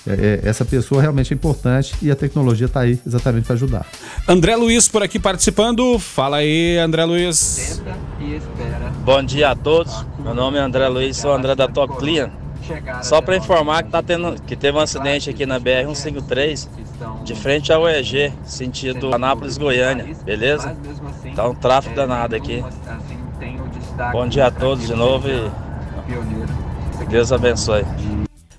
[0.08, 3.86] é, é essa pessoa realmente é importante e a tecnologia está aí exatamente para ajudar.
[4.26, 5.98] André Luiz por aqui participando.
[5.98, 7.82] Fala aí, André Luiz.
[9.04, 10.04] Bom dia a todos.
[10.18, 12.30] Meu nome é André Luiz, sou André da Top Clean.
[13.02, 16.68] Só para informar que, tá tendo, que teve um acidente aqui na BR-153,
[17.24, 20.76] de frente ao EG, sentido Anápolis, Goiânia, beleza?
[21.34, 22.62] Tá um tráfego danado aqui.
[24.12, 25.50] Bom dia a todos de novo e
[27.08, 27.84] Deus abençoe.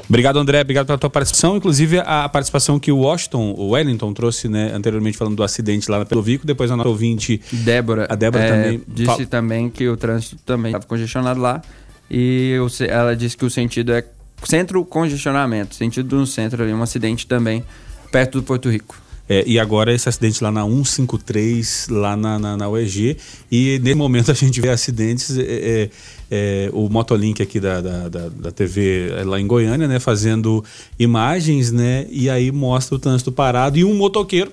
[0.10, 0.62] Obrigado, André.
[0.62, 1.56] Obrigado pela tua participação.
[1.56, 6.04] Inclusive, a participação que o Washington, o Wellington, trouxe né, anteriormente falando do acidente lá
[6.04, 6.48] pelo Vico.
[6.48, 7.40] Depois a nossa ouvinte.
[7.52, 8.08] Débora.
[8.10, 8.82] A Débora é, também.
[8.88, 9.26] Disse fala...
[9.28, 11.62] também que o trânsito também estava congestionado lá.
[12.10, 12.56] E
[12.90, 14.04] ela disse que o sentido é
[14.44, 17.64] centro congestionamento, sentido no centro ali, um acidente também
[18.12, 18.96] perto do Porto Rico.
[19.30, 23.16] É, e agora esse acidente lá na 153, lá na, na, na UEG.
[23.52, 25.38] E nesse momento a gente vê acidentes.
[25.38, 25.90] É, é,
[26.32, 30.00] é, o Motolink aqui da, da, da, da, TV é lá em Goiânia, né?
[30.00, 30.64] Fazendo
[30.98, 32.08] imagens, né?
[32.10, 34.52] E aí mostra o trânsito parado e um motoqueiro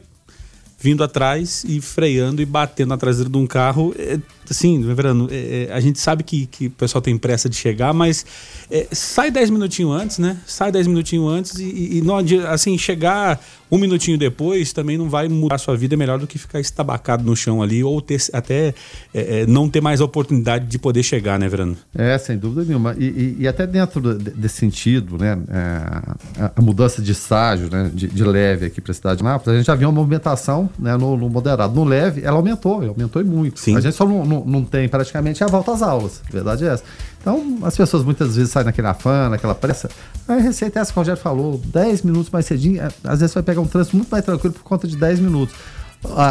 [0.79, 3.95] vindo atrás e freando e batendo na traseira de um carro.
[3.99, 4.18] É,
[4.49, 7.93] assim, Verano, é, é, a gente sabe que, que o pessoal tem pressa de chegar,
[7.95, 8.24] mas
[8.70, 10.39] é, sai 10 minutinhos antes, né?
[10.47, 12.16] Sai 10 minutinhos antes e, e não,
[12.49, 15.95] assim, chegar um minutinho depois também não vai mudar a sua vida.
[15.95, 18.75] É melhor do que ficar estabacado no chão ali ou ter, até
[19.12, 21.77] é, é, não ter mais a oportunidade de poder chegar, né, Verano?
[21.95, 22.95] É, sem dúvida nenhuma.
[22.99, 27.91] E, e, e até dentro desse sentido, né, é, a, a, mudança de estágio, né,
[27.93, 30.71] de, de leve aqui para a cidade de Nápoles, a gente já viu uma movimentação
[30.79, 31.75] né, no, no, moderado.
[31.75, 33.59] No leve, ela aumentou, aumentou e muito.
[33.59, 33.77] Sim.
[33.77, 36.23] A gente só não, não, não tem praticamente a volta às aulas.
[36.29, 36.85] A verdade é essa.
[37.27, 39.91] Então, as pessoas muitas vezes saem naquele afã, naquela pressa.
[40.29, 42.81] A receita é essa que o Rogério falou: 10 minutos mais cedinho.
[42.81, 45.18] É, às vezes você vai pegar um trânsito muito mais tranquilo por conta de 10
[45.18, 45.53] minutos.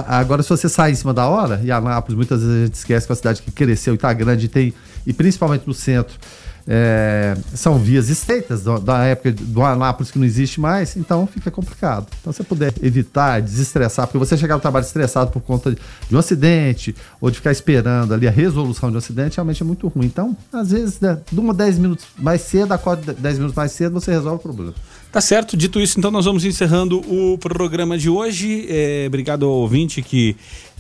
[0.08, 3.06] Agora, se você sai em cima da hora, e Anápolis, muitas vezes a gente esquece
[3.06, 4.74] que é uma cidade que cresceu e está grande e tem,
[5.06, 6.18] e principalmente no centro,
[6.68, 11.52] é, são vias estreitas do, da época do Anápolis que não existe mais, então fica
[11.52, 12.08] complicado.
[12.20, 15.78] Então, se você puder evitar, desestressar, porque você chegar no trabalho estressado por conta de,
[16.10, 19.66] de um acidente ou de ficar esperando ali a resolução de um acidente, realmente é
[19.66, 20.08] muito ruim.
[20.08, 23.94] Então, às vezes, né, de uma 10 minutos mais cedo, acorda 10 minutos mais cedo,
[23.94, 24.74] você resolve o problema.
[25.16, 25.56] Tá certo.
[25.56, 28.66] Dito isso, então nós vamos encerrando o programa de hoje.
[28.68, 30.36] É, obrigado ao ouvinte que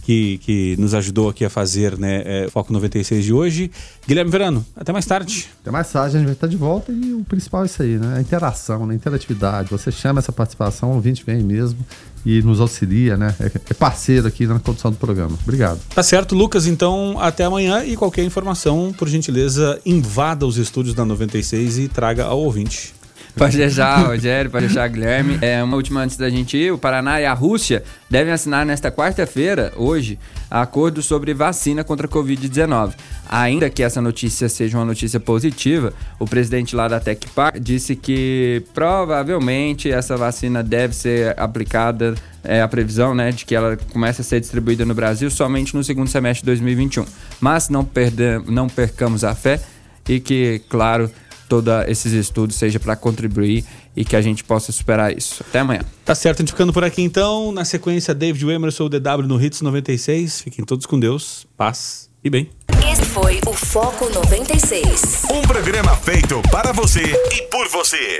[0.05, 3.71] que, que nos ajudou aqui a fazer né, é, Foco 96 de hoje.
[4.07, 5.49] Guilherme Verano, até mais tarde.
[5.61, 7.97] Até mais tarde, a gente vai estar de volta e o principal é isso aí,
[7.97, 8.17] né?
[8.17, 8.93] A interação, né?
[8.93, 9.69] a interatividade.
[9.71, 11.79] Você chama essa participação, o ouvinte vem mesmo
[12.23, 13.35] e nos auxilia, né?
[13.39, 15.37] É, é parceiro aqui na condução do programa.
[15.43, 15.79] Obrigado.
[15.93, 16.67] Tá certo, Lucas.
[16.67, 22.25] Então, até amanhã e qualquer informação, por gentileza, invada os estúdios da 96 e traga
[22.25, 22.94] ao ouvinte.
[23.35, 25.37] Deixar, Rogério, deixar, Guilherme.
[25.41, 28.89] É, uma última antes da gente ir: o Paraná e a Rússia devem assinar nesta
[28.89, 30.17] quarta-feira, hoje,
[30.49, 32.93] acordo sobre vacina contra a Covid-19.
[33.29, 38.63] Ainda que essa notícia seja uma notícia positiva, o presidente lá da Tecpar disse que
[38.73, 44.23] provavelmente essa vacina deve ser aplicada, é a previsão né, de que ela comece a
[44.23, 47.05] ser distribuída no Brasil somente no segundo semestre de 2021.
[47.41, 49.59] Mas não, perde, não percamos a fé
[50.07, 51.09] e que, claro,
[51.47, 53.63] todos esses estudos seja para contribuir
[53.95, 55.43] e que a gente possa superar isso.
[55.47, 55.81] Até amanhã.
[56.03, 57.51] Tá certo, a gente ficando por aqui então.
[57.51, 60.41] Na sequência, David Emerson, DW no Hits 96.
[60.41, 62.49] Fiquem todos com Deus, paz e bem.
[62.91, 65.25] Esse foi o Foco 96.
[65.31, 68.19] Um programa feito para você e por você.